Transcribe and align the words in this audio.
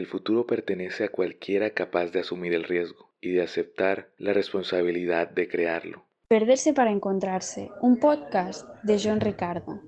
El 0.00 0.06
futuro 0.06 0.46
pertenece 0.46 1.04
a 1.04 1.10
cualquiera 1.10 1.74
capaz 1.74 2.06
de 2.06 2.20
asumir 2.20 2.54
el 2.54 2.64
riesgo 2.64 3.12
y 3.20 3.32
de 3.32 3.42
aceptar 3.42 4.08
la 4.16 4.32
responsabilidad 4.32 5.28
de 5.28 5.46
crearlo. 5.46 6.06
Perderse 6.26 6.72
para 6.72 6.90
encontrarse, 6.90 7.68
un 7.82 8.00
podcast 8.00 8.66
de 8.82 8.98
John 8.98 9.20
Ricardo. 9.20 9.82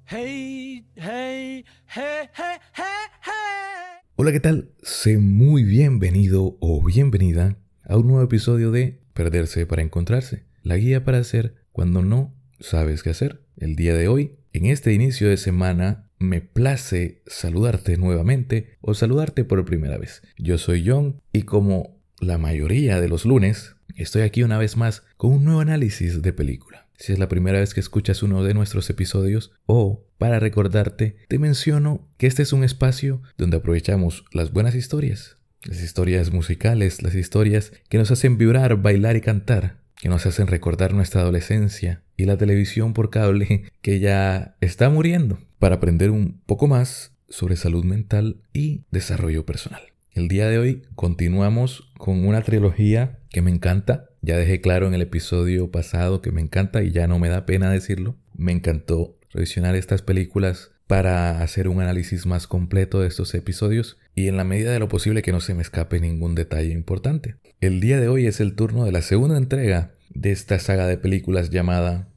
Hola, 4.16 4.32
¿qué 4.32 4.40
tal? 4.40 4.72
Sé 4.82 5.16
muy 5.16 5.64
bienvenido 5.64 6.58
o 6.60 6.84
bienvenida 6.84 7.56
a 7.82 7.96
un 7.96 8.08
nuevo 8.08 8.22
episodio 8.22 8.70
de 8.70 9.00
Perderse 9.14 9.64
para 9.64 9.80
encontrarse, 9.80 10.44
la 10.62 10.76
guía 10.76 11.04
para 11.04 11.20
hacer 11.20 11.54
cuando 11.72 12.02
no 12.02 12.34
sabes 12.60 13.02
qué 13.02 13.08
hacer. 13.08 13.46
El 13.56 13.76
día 13.76 13.94
de 13.94 14.08
hoy, 14.08 14.36
en 14.52 14.66
este 14.66 14.92
inicio 14.92 15.30
de 15.30 15.38
semana, 15.38 16.10
me 16.22 16.40
place 16.40 17.22
saludarte 17.26 17.96
nuevamente 17.96 18.76
o 18.80 18.94
saludarte 18.94 19.44
por 19.44 19.64
primera 19.64 19.98
vez. 19.98 20.22
Yo 20.38 20.58
soy 20.58 20.88
John 20.88 21.20
y 21.32 21.42
como 21.42 22.00
la 22.20 22.38
mayoría 22.38 23.00
de 23.00 23.08
los 23.08 23.24
lunes, 23.24 23.74
estoy 23.96 24.22
aquí 24.22 24.42
una 24.42 24.58
vez 24.58 24.76
más 24.76 25.02
con 25.16 25.32
un 25.32 25.44
nuevo 25.44 25.60
análisis 25.60 26.22
de 26.22 26.32
película. 26.32 26.86
Si 26.96 27.12
es 27.12 27.18
la 27.18 27.28
primera 27.28 27.58
vez 27.58 27.74
que 27.74 27.80
escuchas 27.80 28.22
uno 28.22 28.44
de 28.44 28.54
nuestros 28.54 28.88
episodios 28.88 29.52
o 29.66 30.06
para 30.18 30.38
recordarte, 30.38 31.16
te 31.26 31.38
menciono 31.40 32.08
que 32.16 32.28
este 32.28 32.42
es 32.42 32.52
un 32.52 32.62
espacio 32.62 33.22
donde 33.36 33.56
aprovechamos 33.56 34.24
las 34.32 34.52
buenas 34.52 34.76
historias, 34.76 35.36
las 35.64 35.82
historias 35.82 36.32
musicales, 36.32 37.02
las 37.02 37.16
historias 37.16 37.72
que 37.88 37.98
nos 37.98 38.12
hacen 38.12 38.38
vibrar, 38.38 38.76
bailar 38.76 39.16
y 39.16 39.20
cantar, 39.20 39.80
que 40.00 40.08
nos 40.08 40.26
hacen 40.26 40.46
recordar 40.46 40.94
nuestra 40.94 41.22
adolescencia 41.22 42.02
y 42.16 42.26
la 42.26 42.36
televisión 42.36 42.94
por 42.94 43.10
cable 43.10 43.64
que 43.80 43.98
ya 43.98 44.56
está 44.60 44.88
muriendo 44.88 45.40
para 45.62 45.76
aprender 45.76 46.10
un 46.10 46.40
poco 46.44 46.66
más 46.66 47.12
sobre 47.28 47.54
salud 47.54 47.84
mental 47.84 48.40
y 48.52 48.82
desarrollo 48.90 49.46
personal. 49.46 49.80
El 50.10 50.26
día 50.26 50.48
de 50.48 50.58
hoy 50.58 50.82
continuamos 50.96 51.88
con 51.98 52.26
una 52.26 52.42
trilogía 52.42 53.20
que 53.30 53.42
me 53.42 53.52
encanta. 53.52 54.08
Ya 54.22 54.36
dejé 54.36 54.60
claro 54.60 54.88
en 54.88 54.94
el 54.94 55.02
episodio 55.02 55.70
pasado 55.70 56.20
que 56.20 56.32
me 56.32 56.40
encanta 56.40 56.82
y 56.82 56.90
ya 56.90 57.06
no 57.06 57.20
me 57.20 57.28
da 57.28 57.46
pena 57.46 57.70
decirlo. 57.70 58.16
Me 58.36 58.50
encantó 58.50 59.16
revisionar 59.30 59.76
estas 59.76 60.02
películas 60.02 60.72
para 60.88 61.40
hacer 61.42 61.68
un 61.68 61.80
análisis 61.80 62.26
más 62.26 62.48
completo 62.48 63.00
de 63.00 63.06
estos 63.06 63.32
episodios 63.32 63.98
y 64.16 64.26
en 64.26 64.36
la 64.36 64.42
medida 64.42 64.72
de 64.72 64.80
lo 64.80 64.88
posible 64.88 65.22
que 65.22 65.30
no 65.30 65.40
se 65.40 65.54
me 65.54 65.62
escape 65.62 66.00
ningún 66.00 66.34
detalle 66.34 66.72
importante. 66.72 67.36
El 67.60 67.78
día 67.78 68.00
de 68.00 68.08
hoy 68.08 68.26
es 68.26 68.40
el 68.40 68.56
turno 68.56 68.84
de 68.84 68.90
la 68.90 69.00
segunda 69.00 69.38
entrega 69.38 69.94
de 70.12 70.32
esta 70.32 70.58
saga 70.58 70.88
de 70.88 70.98
películas 70.98 71.50
llamada 71.50 72.08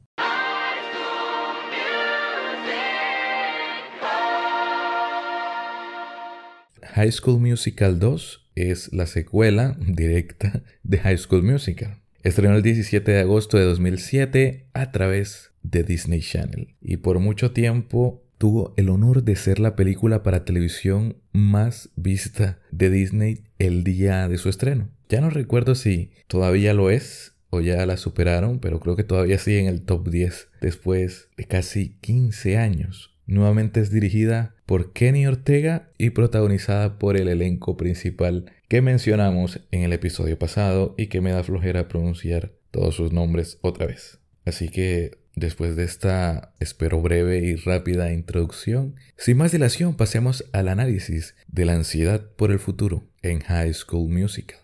High 6.96 7.12
School 7.12 7.40
Musical 7.40 7.98
2 7.98 8.52
es 8.54 8.90
la 8.94 9.04
secuela 9.04 9.76
directa 9.86 10.62
de 10.82 10.96
High 10.96 11.18
School 11.18 11.42
Musical. 11.42 11.98
Estrenó 12.22 12.56
el 12.56 12.62
17 12.62 13.12
de 13.12 13.20
agosto 13.20 13.58
de 13.58 13.64
2007 13.64 14.68
a 14.72 14.92
través 14.92 15.50
de 15.62 15.82
Disney 15.82 16.22
Channel 16.22 16.74
y 16.80 16.96
por 16.96 17.18
mucho 17.18 17.52
tiempo 17.52 18.24
tuvo 18.38 18.72
el 18.78 18.88
honor 18.88 19.24
de 19.24 19.36
ser 19.36 19.58
la 19.58 19.76
película 19.76 20.22
para 20.22 20.46
televisión 20.46 21.18
más 21.32 21.90
vista 21.96 22.60
de 22.70 22.88
Disney 22.88 23.44
el 23.58 23.84
día 23.84 24.26
de 24.26 24.38
su 24.38 24.48
estreno. 24.48 24.88
Ya 25.10 25.20
no 25.20 25.28
recuerdo 25.28 25.74
si 25.74 26.12
todavía 26.28 26.72
lo 26.72 26.88
es 26.88 27.34
o 27.50 27.60
ya 27.60 27.84
la 27.84 27.98
superaron, 27.98 28.58
pero 28.58 28.80
creo 28.80 28.96
que 28.96 29.04
todavía 29.04 29.36
sigue 29.36 29.60
en 29.60 29.66
el 29.66 29.82
top 29.82 30.08
10 30.08 30.48
después 30.62 31.28
de 31.36 31.44
casi 31.44 31.98
15 32.00 32.56
años. 32.56 33.15
Nuevamente 33.26 33.80
es 33.80 33.90
dirigida 33.90 34.54
por 34.66 34.92
Kenny 34.92 35.26
Ortega 35.26 35.90
y 35.98 36.10
protagonizada 36.10 36.98
por 36.98 37.16
el 37.16 37.28
elenco 37.28 37.76
principal 37.76 38.52
que 38.68 38.82
mencionamos 38.82 39.60
en 39.72 39.82
el 39.82 39.92
episodio 39.92 40.38
pasado 40.38 40.94
y 40.96 41.08
que 41.08 41.20
me 41.20 41.32
da 41.32 41.42
flojera 41.42 41.88
pronunciar 41.88 42.52
todos 42.70 42.94
sus 42.94 43.12
nombres 43.12 43.58
otra 43.62 43.86
vez. 43.86 44.18
Así 44.44 44.68
que 44.68 45.18
después 45.34 45.74
de 45.74 45.84
esta, 45.84 46.54
espero 46.60 47.02
breve 47.02 47.38
y 47.38 47.56
rápida 47.56 48.12
introducción, 48.12 48.94
sin 49.16 49.38
más 49.38 49.50
dilación 49.50 49.96
pasemos 49.96 50.44
al 50.52 50.68
análisis 50.68 51.34
de 51.48 51.64
la 51.64 51.74
ansiedad 51.74 52.30
por 52.36 52.52
el 52.52 52.60
futuro 52.60 53.08
en 53.22 53.40
High 53.40 53.74
School 53.74 54.08
Musical. 54.08 54.58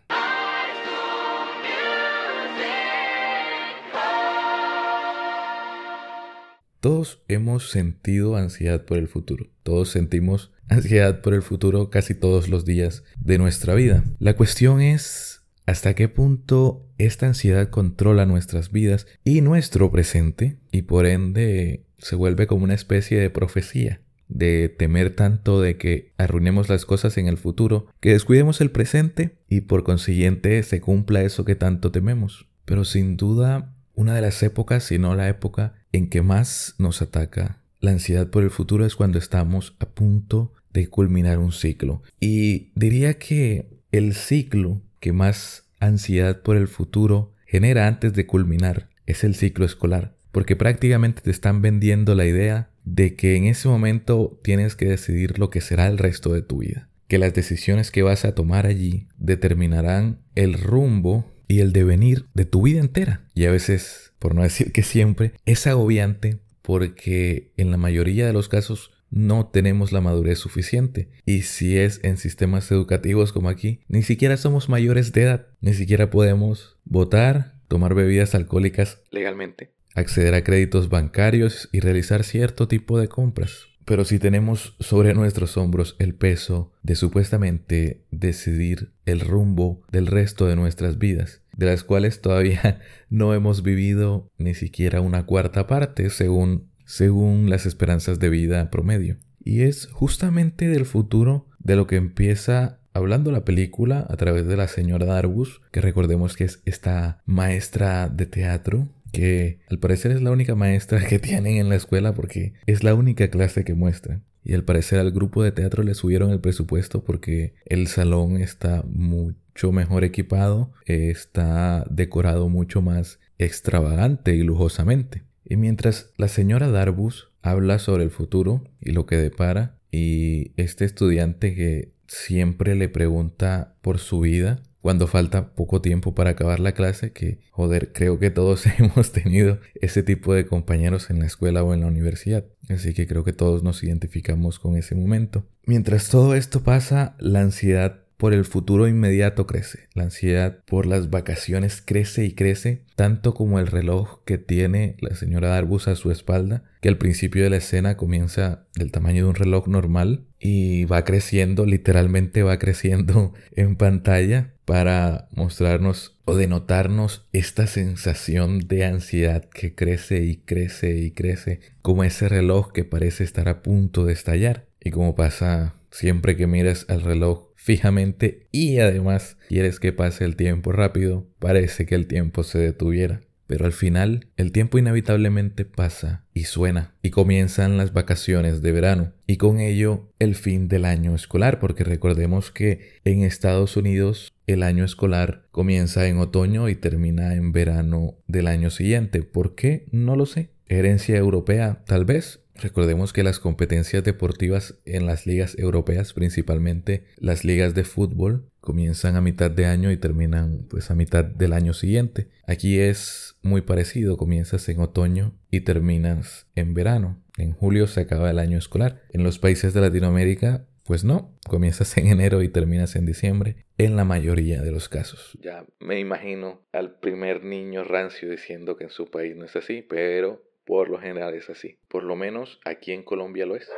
Todos 6.82 7.22
hemos 7.28 7.70
sentido 7.70 8.34
ansiedad 8.34 8.84
por 8.84 8.98
el 8.98 9.06
futuro. 9.06 9.47
Todos 9.62 9.91
sentimos 9.91 10.50
ansiedad 10.69 11.20
por 11.20 11.32
el 11.32 11.43
futuro 11.43 11.91
casi 11.91 12.12
todos 12.12 12.48
los 12.48 12.65
días 12.65 13.04
de 13.20 13.38
nuestra 13.38 13.76
vida. 13.76 14.03
La 14.19 14.34
cuestión 14.34 14.81
es 14.81 15.44
hasta 15.65 15.94
qué 15.94 16.09
punto 16.09 16.84
esta 16.98 17.28
ansiedad 17.28 17.71
controla 17.71 18.26
nuestras 18.26 18.72
vidas 18.72 19.06
y 19.22 19.42
nuestro 19.42 19.92
presente 19.92 20.59
y 20.72 20.82
por 20.82 21.06
ende 21.06 21.84
se 21.98 22.16
vuelve 22.16 22.48
como 22.48 22.65
una 22.65 22.75
especie 22.75 23.21
de 23.21 23.31
profecía 23.31 24.00
de 24.26 24.69
temer 24.69 25.15
tanto 25.15 25.60
de 25.60 25.76
que 25.76 26.15
arruinemos 26.19 26.69
las 26.69 26.84
cosas 26.84 27.16
en 27.16 27.28
el 27.28 27.37
futuro, 27.37 27.87
que 28.00 28.10
descuidemos 28.10 28.60
el 28.60 28.72
presente 28.72 29.37
y 29.48 29.60
por 29.60 29.84
consiguiente 29.84 30.60
se 30.65 30.81
cumpla 30.81 31.22
eso 31.22 31.44
que 31.44 31.54
tanto 31.54 31.92
tememos. 31.92 32.48
Pero 32.65 32.84
sin 32.84 33.16
duda 33.16 33.72
una 33.94 34.15
de 34.15 34.22
las 34.22 34.42
épocas, 34.42 34.82
si 34.82 34.98
no 34.98 35.15
la 35.15 35.28
época, 35.28 35.75
en 35.92 36.08
que 36.08 36.22
más 36.22 36.75
nos 36.78 37.03
ataca 37.03 37.62
la 37.80 37.91
ansiedad 37.91 38.30
por 38.30 38.44
el 38.44 38.50
futuro 38.50 38.86
es 38.86 38.94
cuando 38.94 39.19
estamos 39.19 39.75
a 39.80 39.86
punto 39.86 40.53
de 40.72 40.86
culminar 40.86 41.38
un 41.38 41.53
ciclo. 41.53 42.03
Y 42.20 42.70
diría 42.75 43.19
que 43.19 43.66
el 43.91 44.14
ciclo 44.14 44.80
que 45.00 45.12
más 45.12 45.64
ansiedad 45.80 46.42
por 46.42 46.56
el 46.56 46.69
futuro 46.69 47.34
genera 47.44 47.88
antes 47.88 48.14
de 48.14 48.25
culminar 48.25 48.88
es 49.06 49.25
el 49.25 49.34
ciclo 49.34 49.66
escolar, 49.66 50.14
porque 50.30 50.56
prácticamente 50.56 51.22
te 51.22 51.30
están 51.32 51.60
vendiendo 51.60 52.14
la 52.14 52.24
idea 52.24 52.70
de 52.84 53.16
que 53.16 53.36
en 53.36 53.44
ese 53.44 53.69
momento 53.69 54.41
tienes 54.42 54.76
que 54.76 54.86
decidir 54.86 55.38
lo 55.38 55.50
que 55.50 55.60
será 55.60 55.88
el 55.88 55.98
resto 55.98 56.32
de 56.32 56.42
tu 56.42 56.59
vida, 56.59 56.88
que 57.09 57.19
las 57.19 57.34
decisiones 57.34 57.91
que 57.91 58.03
vas 58.03 58.24
a 58.24 58.34
tomar 58.34 58.66
allí 58.66 59.09
determinarán 59.19 60.20
el 60.36 60.54
rumbo 60.54 61.30
y 61.48 61.60
el 61.60 61.72
devenir 61.72 62.26
de 62.32 62.44
tu 62.44 62.62
vida 62.62 62.80
entera. 62.80 63.28
Y 63.34 63.44
a 63.44 63.50
veces, 63.50 64.12
por 64.22 64.37
no 64.37 64.44
decir 64.44 64.71
que 64.71 64.84
siempre, 64.84 65.33
es 65.47 65.66
agobiante 65.66 66.38
porque 66.62 67.50
en 67.56 67.72
la 67.72 67.77
mayoría 67.77 68.25
de 68.25 68.33
los 68.33 68.49
casos 68.49 68.93
no 69.10 69.49
tenemos 69.49 69.91
la 69.91 70.00
madurez 70.00 70.38
suficiente. 70.38 71.09
Y 71.27 71.43
si 71.43 71.77
es 71.77 71.99
en 72.05 72.16
sistemas 72.19 72.71
educativos 72.71 73.33
como 73.33 73.49
aquí, 73.49 73.81
ni 73.88 74.05
siquiera 74.05 74.37
somos 74.37 74.69
mayores 74.69 75.12
de 75.12 75.22
edad, 75.25 75.47
ni 75.60 75.75
siquiera 75.75 76.09
podemos 76.09 76.78
votar, 76.84 77.56
tomar 77.66 77.94
bebidas 77.94 78.37
alcohólicas 78.37 79.00
legalmente, 79.10 79.72
acceder 79.93 80.34
a 80.34 80.44
créditos 80.44 80.89
bancarios 80.89 81.69
y 81.72 81.81
realizar 81.81 82.22
cierto 82.22 82.69
tipo 82.69 83.00
de 83.00 83.09
compras. 83.09 83.66
Pero 83.84 84.04
si 84.04 84.21
tenemos 84.21 84.77
sobre 84.78 85.15
nuestros 85.15 85.56
hombros 85.56 85.97
el 85.99 86.15
peso 86.15 86.72
de 86.84 86.94
supuestamente 86.94 88.04
decidir 88.12 88.93
el 89.04 89.19
rumbo 89.19 89.83
del 89.91 90.06
resto 90.06 90.47
de 90.47 90.54
nuestras 90.54 90.99
vidas, 90.99 91.41
de 91.57 91.67
las 91.67 91.85
cuales 91.85 92.21
todavía 92.21 92.81
no 93.11 93.35
hemos 93.35 93.63
vivido 93.63 94.31
ni 94.39 94.55
siquiera 94.55 95.01
una 95.01 95.27
cuarta 95.27 95.67
parte 95.67 96.11
según, 96.11 96.71
según 96.85 97.51
las 97.51 97.67
esperanzas 97.67 98.19
de 98.19 98.29
vida 98.29 98.71
promedio. 98.71 99.19
Y 99.45 99.63
es 99.63 99.87
justamente 99.87 100.69
del 100.69 100.87
futuro 100.87 101.49
de 101.59 101.77
lo 101.77 101.87
que 101.87 101.97
empieza 101.97 102.81
hablando 102.95 103.33
la 103.33 103.45
película 103.45 104.07
a 104.09 104.17
través 104.17 104.47
de 104.47 104.57
la 104.57 104.69
señora 104.69 105.07
Darbus, 105.07 105.63
que 105.71 105.81
recordemos 105.81 106.37
que 106.37 106.45
es 106.45 106.63
esta 106.65 107.23
maestra 107.25 108.09
de 108.09 108.27
teatro 108.27 108.89
que 109.12 109.61
al 109.71 109.78
parecer 109.78 110.11
es 110.11 110.23
la 110.23 110.31
única 110.31 110.55
maestra 110.55 111.06
que 111.06 111.19
tienen 111.19 111.56
en 111.56 111.69
la 111.69 111.77
escuela 111.77 112.15
porque 112.15 112.55
es 112.67 112.83
la 112.83 112.95
única 112.95 113.28
clase 113.28 113.65
que 113.65 113.75
muestran. 113.75 114.25
Y 114.45 114.55
al 114.55 114.65
parecer 114.65 114.99
al 114.99 115.12
grupo 115.12 115.43
de 115.43 115.53
teatro 115.53 115.84
le 115.84 115.95
subieron 115.95 116.31
el 116.31 116.41
presupuesto 116.41 117.05
porque 117.05 117.55
el 117.67 117.87
salón 117.87 118.39
está 118.39 118.83
mucho 118.89 119.71
mejor 119.71 120.03
equipado, 120.03 120.72
está 120.86 121.86
decorado 121.89 122.48
mucho 122.48 122.83
más 122.83 123.21
extravagante 123.39 124.34
y 124.34 124.42
lujosamente. 124.42 125.22
Y 125.45 125.57
mientras 125.57 126.13
la 126.16 126.28
señora 126.28 126.69
Darbus 126.69 127.31
habla 127.42 127.78
sobre 127.78 128.04
el 128.04 128.10
futuro 128.10 128.65
y 128.81 128.92
lo 128.92 129.07
que 129.07 129.16
depara, 129.16 129.78
y 129.92 130.53
este 130.57 130.84
estudiante 130.86 131.54
que 131.54 131.92
siempre 132.07 132.75
le 132.75 132.89
pregunta 132.89 133.77
por 133.83 133.98
su 133.98 134.21
vida, 134.21 134.63
cuando 134.83 135.07
falta 135.07 135.55
poco 135.55 135.81
tiempo 135.81 136.15
para 136.15 136.31
acabar 136.31 136.59
la 136.59 136.73
clase, 136.73 137.13
que 137.13 137.39
joder, 137.53 137.93
creo 137.93 138.19
que 138.19 138.31
todos 138.31 138.67
hemos 138.79 139.13
tenido 139.13 139.61
ese 139.77 140.03
tipo 140.03 140.34
de 140.34 140.45
compañeros 140.45 141.09
en 141.09 141.21
la 141.21 141.27
escuela 141.27 141.63
o 141.63 141.73
en 141.73 141.81
la 141.81 141.87
universidad. 141.87 142.45
Así 142.69 142.93
que 142.93 143.07
creo 143.07 143.25
que 143.25 143.33
todos 143.33 143.63
nos 143.63 143.83
identificamos 143.84 144.59
con 144.59 144.77
ese 144.77 144.95
momento. 144.95 145.47
Mientras 145.65 146.09
todo 146.09 146.34
esto 146.34 146.63
pasa, 146.63 147.15
la 147.19 147.41
ansiedad 147.41 148.02
por 148.22 148.34
el 148.34 148.45
futuro 148.45 148.86
inmediato 148.86 149.48
crece. 149.48 149.89
La 149.95 150.04
ansiedad 150.04 150.60
por 150.66 150.86
las 150.86 151.10
vacaciones 151.10 151.83
crece 151.84 152.24
y 152.24 152.36
crece, 152.36 152.84
tanto 152.95 153.34
como 153.34 153.59
el 153.59 153.66
reloj 153.66 154.21
que 154.24 154.39
tiene 154.39 154.95
la 155.01 155.16
señora 155.16 155.48
Darbus 155.48 155.89
a 155.89 155.97
su 155.97 156.13
espalda, 156.13 156.63
que 156.80 156.89
al 156.89 156.98
principio 156.98 157.42
de 157.42 157.51
la 157.51 157.57
escena 157.57 157.97
comienza 157.97 158.65
del 158.77 158.92
tamaño 158.92 159.24
de 159.24 159.30
un 159.30 159.34
reloj 159.34 159.66
normal 159.66 160.27
y 160.39 160.84
va 160.84 161.03
creciendo, 161.03 161.66
literalmente 161.66 162.45
va 162.45 162.60
creciendo 162.60 163.34
en 163.57 163.74
pantalla 163.74 164.54
para 164.66 165.27
mostrarnos 165.33 166.16
o 166.24 166.36
denotarnos 166.36 167.27
esta 167.33 167.66
sensación 167.66 168.69
de 168.69 168.84
ansiedad 168.84 169.48
que 169.53 169.74
crece 169.74 170.22
y 170.22 170.36
crece 170.36 170.97
y 170.97 171.10
crece, 171.10 171.59
como 171.83 172.04
ese 172.04 172.28
reloj 172.28 172.71
que 172.71 172.84
parece 172.84 173.24
estar 173.24 173.48
a 173.48 173.63
punto 173.63 174.04
de 174.04 174.13
estallar. 174.13 174.69
Y 174.80 174.92
como 174.92 175.16
pasa 175.16 175.74
siempre 175.91 176.36
que 176.36 176.47
mires 176.47 176.86
al 176.89 177.03
reloj 177.03 177.52
fijamente 177.62 178.48
y 178.50 178.78
además 178.78 179.36
quieres 179.48 179.78
que 179.78 179.92
pase 179.92 180.24
el 180.24 180.34
tiempo 180.34 180.72
rápido, 180.72 181.28
parece 181.38 181.86
que 181.86 181.94
el 181.94 182.09
tiempo 182.09 182.42
se 182.42 182.59
detuviera. 182.59 183.20
Pero 183.47 183.66
al 183.66 183.72
final 183.72 184.28
el 184.36 184.50
tiempo 184.50 184.78
inevitablemente 184.78 185.64
pasa 185.64 186.24
y 186.32 186.44
suena 186.44 186.94
y 187.03 187.10
comienzan 187.10 187.76
las 187.76 187.92
vacaciones 187.92 188.62
de 188.62 188.72
verano 188.72 189.12
y 189.26 189.36
con 189.36 189.60
ello 189.60 190.09
el 190.18 190.34
fin 190.36 190.68
del 190.68 190.86
año 190.86 191.14
escolar 191.14 191.60
porque 191.60 191.84
recordemos 191.84 192.50
que 192.50 193.00
en 193.04 193.22
Estados 193.22 193.76
Unidos 193.76 194.32
el 194.47 194.62
año 194.62 194.84
escolar 194.84 195.47
comienza 195.50 196.06
en 196.06 196.18
otoño 196.18 196.68
y 196.68 196.76
termina 196.76 197.34
en 197.34 197.53
verano 197.53 198.14
del 198.26 198.47
año 198.47 198.70
siguiente. 198.70 199.22
¿Por 199.22 199.54
qué? 199.54 199.86
No 199.92 200.16
lo 200.16 200.24
sé. 200.24 200.52
Herencia 200.78 201.16
europea, 201.16 201.83
tal 201.86 202.04
vez, 202.04 202.42
Recordemos 202.54 203.13
que 203.13 203.22
las 203.22 203.41
competencias 203.41 204.04
deportivas 204.04 204.78
en 204.84 205.07
las 205.07 205.27
ligas 205.27 205.59
europeas, 205.59 206.13
principalmente 206.13 207.07
las 207.16 207.45
ligas 207.45 207.74
de 207.74 207.83
fútbol, 207.83 208.51
comienzan 208.60 209.16
a 209.16 209.21
mitad 209.21 209.51
de 209.51 209.66
año 209.66 209.91
y 209.91 209.97
terminan 209.97 210.66
pues 210.69 210.91
a 210.91 210.95
mitad 210.95 211.24
del 211.24 211.54
año 211.54 211.72
siguiente. 211.72 212.28
Aquí 212.47 212.78
es 212.78 213.36
muy 213.42 213.63
parecido, 213.63 214.16
comienzas 214.16 214.69
en 214.69 214.80
otoño 214.80 215.33
y 215.51 215.63
terminas 215.63 216.47
en 216.54 216.74
verano. 216.74 217.21
En 217.39 217.53
julio 217.53 217.86
se 217.86 218.03
acaba 218.03 218.30
el 218.30 218.39
año 218.39 218.59
escolar. 218.59 219.03
En 219.10 219.24
los 219.24 219.39
países 219.39 219.72
de 219.74 219.80
Latinoamérica 219.80 220.66
pues 220.84 221.04
no, 221.04 221.39
comienzas 221.48 221.97
en 221.97 222.09
enero 222.09 222.42
y 222.42 222.48
terminas 222.48 222.97
en 222.97 223.07
diciembre, 223.07 223.66
en 223.78 223.97
la 223.97 224.04
mayoría 224.04 224.63
de 224.63 224.72
los 224.72 224.89
casos. 224.89 225.39
Ya 225.41 225.65
me 225.78 226.01
imagino 226.01 226.60
al 226.72 226.98
primer 226.98 227.45
niño 227.45 227.84
rancio 227.84 228.28
diciendo 228.28 228.77
que 228.77 228.84
en 228.84 228.91
su 228.91 229.10
país 229.10 229.36
no 229.36 229.45
es 229.45 229.54
así, 229.54 229.83
pero 229.83 230.42
por 230.64 230.88
lo 230.88 230.98
general 230.98 231.34
es 231.34 231.50
así. 231.50 231.78
Por 231.88 232.04
lo 232.04 232.16
menos 232.16 232.60
aquí 232.64 232.92
en 232.92 233.03
Colombia 233.03 233.47
lo 233.47 233.56
es. 233.56 233.68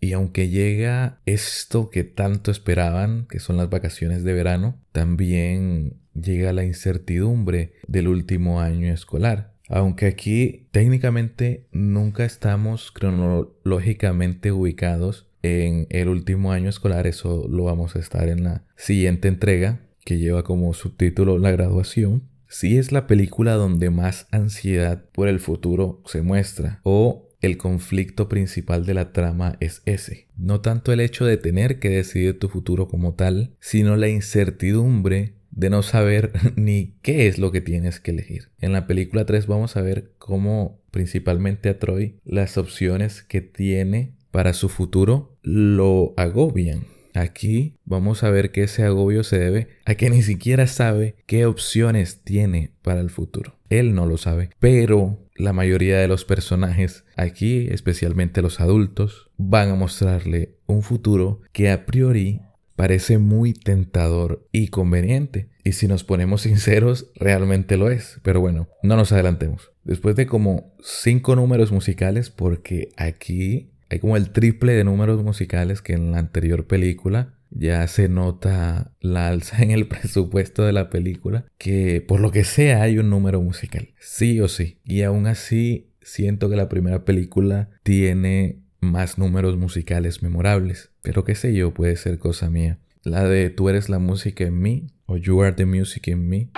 Y 0.00 0.12
aunque 0.12 0.48
llega 0.48 1.20
esto 1.24 1.88
que 1.88 2.04
tanto 2.04 2.50
esperaban, 2.50 3.26
que 3.26 3.38
son 3.38 3.56
las 3.56 3.70
vacaciones 3.70 4.22
de 4.22 4.34
verano, 4.34 4.78
también 4.92 5.94
llega 6.12 6.52
la 6.52 6.64
incertidumbre 6.64 7.72
del 7.86 8.08
último 8.08 8.60
año 8.60 8.92
escolar. 8.92 9.54
Aunque 9.68 10.06
aquí 10.06 10.68
técnicamente 10.72 11.66
nunca 11.72 12.24
estamos 12.24 12.92
cronológicamente 12.92 14.52
ubicados 14.52 15.30
en 15.42 15.86
el 15.88 16.08
último 16.08 16.52
año 16.52 16.68
escolar, 16.68 17.06
eso 17.06 17.46
lo 17.48 17.64
vamos 17.64 17.96
a 17.96 17.98
estar 17.98 18.28
en 18.28 18.44
la 18.44 18.64
siguiente 18.76 19.28
entrega, 19.28 19.80
que 20.04 20.18
lleva 20.18 20.42
como 20.42 20.74
subtítulo 20.74 21.38
la 21.38 21.50
graduación 21.50 22.28
si 22.54 22.78
es 22.78 22.92
la 22.92 23.08
película 23.08 23.54
donde 23.54 23.90
más 23.90 24.28
ansiedad 24.30 25.06
por 25.10 25.26
el 25.26 25.40
futuro 25.40 26.00
se 26.06 26.22
muestra 26.22 26.78
o 26.84 27.28
el 27.40 27.56
conflicto 27.56 28.28
principal 28.28 28.86
de 28.86 28.94
la 28.94 29.12
trama 29.12 29.56
es 29.58 29.82
ese. 29.86 30.28
No 30.36 30.60
tanto 30.60 30.92
el 30.92 31.00
hecho 31.00 31.24
de 31.24 31.36
tener 31.36 31.80
que 31.80 31.88
decidir 31.88 32.38
tu 32.38 32.48
futuro 32.48 32.86
como 32.86 33.14
tal, 33.14 33.56
sino 33.58 33.96
la 33.96 34.08
incertidumbre 34.08 35.34
de 35.50 35.68
no 35.68 35.82
saber 35.82 36.30
ni 36.54 36.94
qué 37.02 37.26
es 37.26 37.38
lo 37.38 37.50
que 37.50 37.60
tienes 37.60 37.98
que 37.98 38.12
elegir. 38.12 38.50
En 38.60 38.70
la 38.70 38.86
película 38.86 39.26
3 39.26 39.48
vamos 39.48 39.76
a 39.76 39.82
ver 39.82 40.12
cómo 40.18 40.80
principalmente 40.92 41.68
a 41.70 41.80
Troy 41.80 42.20
las 42.24 42.56
opciones 42.56 43.24
que 43.24 43.40
tiene 43.40 44.14
para 44.30 44.52
su 44.52 44.68
futuro 44.68 45.36
lo 45.42 46.14
agobian. 46.16 46.93
Aquí 47.14 47.78
vamos 47.84 48.24
a 48.24 48.30
ver 48.30 48.50
que 48.50 48.64
ese 48.64 48.82
agobio 48.82 49.22
se 49.22 49.38
debe 49.38 49.68
a 49.86 49.94
que 49.94 50.10
ni 50.10 50.22
siquiera 50.22 50.66
sabe 50.66 51.14
qué 51.26 51.46
opciones 51.46 52.22
tiene 52.24 52.72
para 52.82 53.00
el 53.00 53.08
futuro. 53.08 53.56
Él 53.70 53.94
no 53.94 54.04
lo 54.04 54.18
sabe, 54.18 54.50
pero 54.58 55.24
la 55.36 55.52
mayoría 55.52 55.98
de 55.98 56.08
los 56.08 56.24
personajes 56.24 57.04
aquí, 57.16 57.68
especialmente 57.70 58.42
los 58.42 58.60
adultos, 58.60 59.30
van 59.36 59.70
a 59.70 59.74
mostrarle 59.76 60.56
un 60.66 60.82
futuro 60.82 61.40
que 61.52 61.70
a 61.70 61.86
priori 61.86 62.40
parece 62.76 63.18
muy 63.18 63.52
tentador 63.52 64.46
y 64.52 64.68
conveniente. 64.68 65.48
Y 65.62 65.72
si 65.72 65.88
nos 65.88 66.04
ponemos 66.04 66.42
sinceros, 66.42 67.10
realmente 67.14 67.76
lo 67.76 67.90
es. 67.90 68.20
Pero 68.22 68.40
bueno, 68.40 68.68
no 68.82 68.96
nos 68.96 69.12
adelantemos. 69.12 69.72
Después 69.84 70.16
de 70.16 70.26
como 70.26 70.74
cinco 70.82 71.36
números 71.36 71.72
musicales, 71.72 72.30
porque 72.30 72.88
aquí 72.96 73.70
hay 73.94 74.00
como 74.00 74.16
el 74.16 74.30
triple 74.30 74.72
de 74.72 74.84
números 74.84 75.22
musicales 75.22 75.80
que 75.80 75.92
en 75.92 76.12
la 76.12 76.18
anterior 76.18 76.66
película. 76.66 77.34
Ya 77.50 77.86
se 77.86 78.08
nota 78.08 78.92
la 79.00 79.28
alza 79.28 79.62
en 79.62 79.70
el 79.70 79.86
presupuesto 79.88 80.64
de 80.64 80.72
la 80.72 80.90
película, 80.90 81.46
que 81.56 82.04
por 82.06 82.18
lo 82.18 82.32
que 82.32 82.42
sea 82.42 82.82
hay 82.82 82.98
un 82.98 83.10
número 83.10 83.40
musical, 83.40 83.90
sí 84.00 84.40
o 84.40 84.48
sí. 84.48 84.80
Y 84.84 85.02
aún 85.02 85.28
así 85.28 85.92
siento 86.02 86.50
que 86.50 86.56
la 86.56 86.68
primera 86.68 87.04
película 87.04 87.70
tiene 87.84 88.58
más 88.80 89.18
números 89.18 89.56
musicales 89.56 90.22
memorables. 90.22 90.90
Pero 91.00 91.22
qué 91.22 91.36
sé 91.36 91.54
yo, 91.54 91.72
puede 91.72 91.94
ser 91.96 92.18
cosa 92.18 92.50
mía. 92.50 92.80
La 93.04 93.22
de 93.22 93.50
Tú 93.50 93.68
eres 93.68 93.88
la 93.88 94.00
música 94.00 94.42
en 94.42 94.60
mí 94.60 94.88
o 95.06 95.16
You 95.16 95.40
are 95.42 95.52
the 95.52 95.66
music 95.66 96.08
in 96.08 96.28
me 96.28 96.50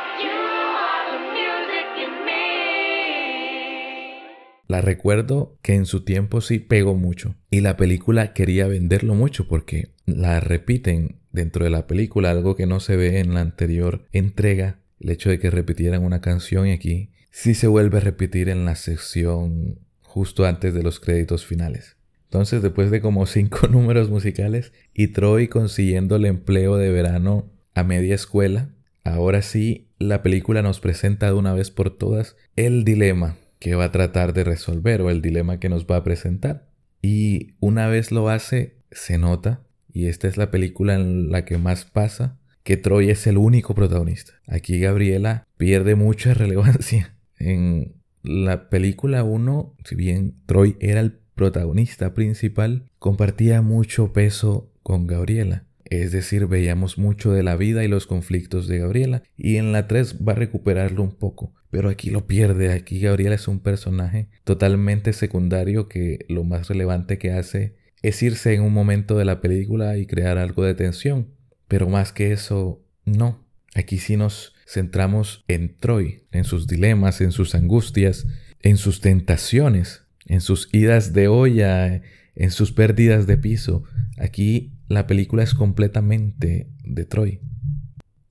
La 4.69 4.81
recuerdo 4.81 5.57
que 5.63 5.75
en 5.75 5.87
su 5.87 6.05
tiempo 6.05 6.41
sí 6.41 6.59
pegó 6.59 6.95
mucho 6.95 7.37
y 7.51 7.61
la 7.61 7.77
película 7.77 8.33
quería 8.33 8.67
venderlo 8.67 9.15
mucho 9.15 9.47
porque 9.47 9.91
la 10.07 10.41
repiten 10.41 11.21
dentro 11.31 11.65
de 11.65 11.71
la 11.71 11.87
película, 11.87 12.31
algo 12.31 12.57
que 12.57 12.67
no 12.67 12.81
se 12.81 12.97
ve 12.97 13.21
en 13.21 13.35
la 13.35 13.43
anterior 13.43 14.07
entrega, 14.13 14.81
el 14.99 15.11
hecho 15.11 15.31
de 15.31 15.39
que 15.39 15.51
repitieran 15.51 16.05
una 16.05 16.21
canción 16.21 16.67
y 16.67 16.73
aquí 16.73 17.11
sí 17.31 17.55
se 17.55 17.69
vuelve 17.69 17.99
a 17.99 18.01
repetir 18.01 18.49
en 18.49 18.65
la 18.65 18.75
sección 18.75 19.79
justo 20.03 20.47
antes 20.47 20.75
de 20.75 20.83
los 20.83 20.99
créditos 20.99 21.47
finales. 21.47 21.97
Entonces, 22.25 22.61
después 22.61 22.91
de 22.91 23.01
como 23.01 23.27
cinco 23.27 23.69
números 23.69 24.11
musicales 24.11 24.73
y 24.93 25.09
Troy 25.09 25.47
consiguiendo 25.47 26.17
el 26.17 26.25
empleo 26.25 26.77
de 26.77 26.91
verano 26.91 27.53
a 27.75 27.85
media 27.85 28.17
escuela, 28.17 28.71
ahora 29.05 29.43
sí 29.43 29.91
la 30.01 30.23
película 30.23 30.63
nos 30.63 30.81
presenta 30.81 31.27
de 31.27 31.35
una 31.35 31.53
vez 31.53 31.71
por 31.71 31.97
todas 31.97 32.37
el 32.57 32.85
dilema 32.85 33.37
que 33.67 33.75
va 33.75 33.87
a 33.87 33.91
tratar 33.91 34.33
de 34.33 34.45
resolver 34.45 35.03
o 35.03 35.11
el 35.11 35.21
dilema 35.21 35.59
que 35.59 35.69
nos 35.69 35.87
va 35.87 35.97
a 35.97 36.05
presentar. 36.05 36.69
Y 37.03 37.57
una 37.59 37.89
vez 37.89 38.13
lo 38.13 38.29
hace, 38.29 38.77
se 38.93 39.19
nota, 39.19 39.65
y 39.93 40.07
esta 40.07 40.29
es 40.29 40.37
la 40.37 40.53
película 40.53 40.95
en 40.95 41.33
la 41.33 41.45
que 41.45 41.59
más 41.59 41.85
pasa, 41.85 42.39
que 42.63 42.77
Troy 42.77 43.11
es 43.11 43.27
el 43.27 43.39
único 43.39 43.75
protagonista. 43.75 44.35
Aquí 44.47 44.79
Gabriela 44.79 45.49
pierde 45.57 45.97
mucha 45.97 46.33
relevancia. 46.35 47.17
En 47.41 47.97
la 48.23 48.69
película 48.69 49.25
1, 49.25 49.75
si 49.85 49.97
bien 49.97 50.37
Troy 50.47 50.77
era 50.79 51.01
el 51.01 51.19
protagonista 51.35 52.15
principal, 52.15 52.89
compartía 53.01 53.63
mucho 53.63 54.13
peso 54.13 54.71
con 54.85 55.09
Gabriela. 55.09 55.65
Es 55.89 56.13
decir, 56.13 56.47
veíamos 56.47 56.99
mucho 56.99 57.33
de 57.33 57.43
la 57.43 57.57
vida 57.57 57.85
y 57.85 57.89
los 57.89 58.07
conflictos 58.07 58.67
de 58.69 58.79
Gabriela. 58.79 59.23
Y 59.37 59.57
en 59.57 59.73
la 59.73 59.87
3 59.87 60.17
va 60.27 60.33
a 60.33 60.37
recuperarlo 60.37 61.03
un 61.03 61.15
poco. 61.15 61.55
Pero 61.71 61.89
aquí 61.89 62.11
lo 62.11 62.27
pierde. 62.27 62.73
Aquí 62.73 63.01
Gabriela 63.01 63.35
es 63.35 63.49
un 63.49 63.61
personaje 63.61 64.29
totalmente 64.45 65.13
secundario 65.13 65.89
que 65.89 66.25
lo 66.29 66.45
más 66.45 66.69
relevante 66.69 67.19
que 67.19 67.33
hace 67.33 67.77
es 68.03 68.23
irse 68.23 68.55
en 68.55 68.63
un 68.63 68.73
momento 68.73 69.17
de 69.17 69.25
la 69.25 69.41
película 69.41 69.97
y 69.97 70.07
crear 70.07 70.39
algo 70.39 70.65
de 70.65 70.75
tensión. 70.75 71.29
Pero 71.69 71.89
más 71.89 72.13
que 72.13 72.33
eso, 72.33 72.85
no. 73.05 73.45
Aquí 73.75 73.99
sí 73.99 74.17
nos 74.17 74.55
centramos 74.67 75.45
en 75.49 75.77
Troy, 75.77 76.25
en 76.33 76.45
sus 76.45 76.67
dilemas, 76.67 77.21
en 77.21 77.33
sus 77.33 77.55
angustias, 77.55 78.27
en 78.61 78.77
sus 78.77 79.01
tentaciones, 79.01 80.05
en 80.27 80.41
sus 80.41 80.69
idas 80.73 81.13
de 81.13 81.29
olla, 81.29 82.03
en 82.35 82.51
sus 82.51 82.73
pérdidas 82.73 83.27
de 83.27 83.37
piso. 83.37 83.85
Aquí 84.19 84.76
la 84.89 85.07
película 85.07 85.43
es 85.43 85.55
completamente 85.55 86.71
de 86.85 87.05
Troy. 87.05 87.41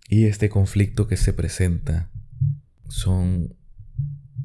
Y 0.07 0.25
este 0.25 0.49
conflicto 0.49 1.07
que 1.07 1.17
se 1.17 1.33
presenta 1.33 2.09
son 2.87 3.55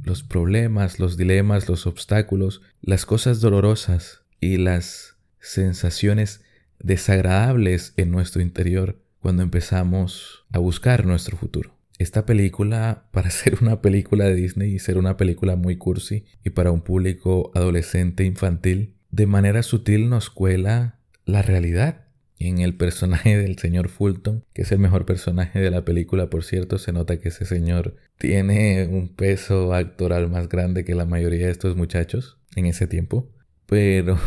los 0.02 0.22
problemas, 0.22 0.98
los 0.98 1.16
dilemas, 1.16 1.68
los 1.68 1.86
obstáculos, 1.86 2.62
las 2.80 3.06
cosas 3.06 3.40
dolorosas 3.40 4.22
y 4.40 4.56
las 4.56 5.16
sensaciones 5.38 6.42
desagradables 6.78 7.92
en 7.96 8.10
nuestro 8.10 8.40
interior 8.42 8.98
cuando 9.20 9.42
empezamos 9.42 10.46
a 10.50 10.58
buscar 10.58 11.04
nuestro 11.04 11.36
futuro. 11.36 11.76
Esta 11.98 12.24
película, 12.24 13.08
para 13.12 13.30
ser 13.30 13.58
una 13.60 13.82
película 13.82 14.24
de 14.24 14.34
Disney 14.34 14.74
y 14.74 14.78
ser 14.78 14.96
una 14.96 15.16
película 15.16 15.56
muy 15.56 15.76
cursi 15.76 16.24
y 16.42 16.50
para 16.50 16.72
un 16.72 16.80
público 16.80 17.50
adolescente 17.54 18.24
infantil, 18.24 18.94
de 19.10 19.26
manera 19.26 19.62
sutil 19.62 20.08
nos 20.08 20.30
cuela 20.30 20.99
la 21.30 21.42
realidad. 21.42 22.06
En 22.38 22.60
el 22.60 22.74
personaje 22.74 23.36
del 23.36 23.58
señor 23.58 23.90
Fulton, 23.90 24.44
que 24.54 24.62
es 24.62 24.72
el 24.72 24.78
mejor 24.78 25.04
personaje 25.04 25.60
de 25.60 25.70
la 25.70 25.84
película, 25.84 26.30
por 26.30 26.42
cierto, 26.42 26.78
se 26.78 26.90
nota 26.90 27.18
que 27.18 27.28
ese 27.28 27.44
señor 27.44 27.96
tiene 28.16 28.88
un 28.90 29.14
peso 29.14 29.74
actoral 29.74 30.30
más 30.30 30.48
grande 30.48 30.84
que 30.84 30.94
la 30.94 31.04
mayoría 31.04 31.46
de 31.46 31.52
estos 31.52 31.76
muchachos 31.76 32.38
en 32.56 32.64
ese 32.64 32.86
tiempo. 32.86 33.30
Pero 33.66 34.18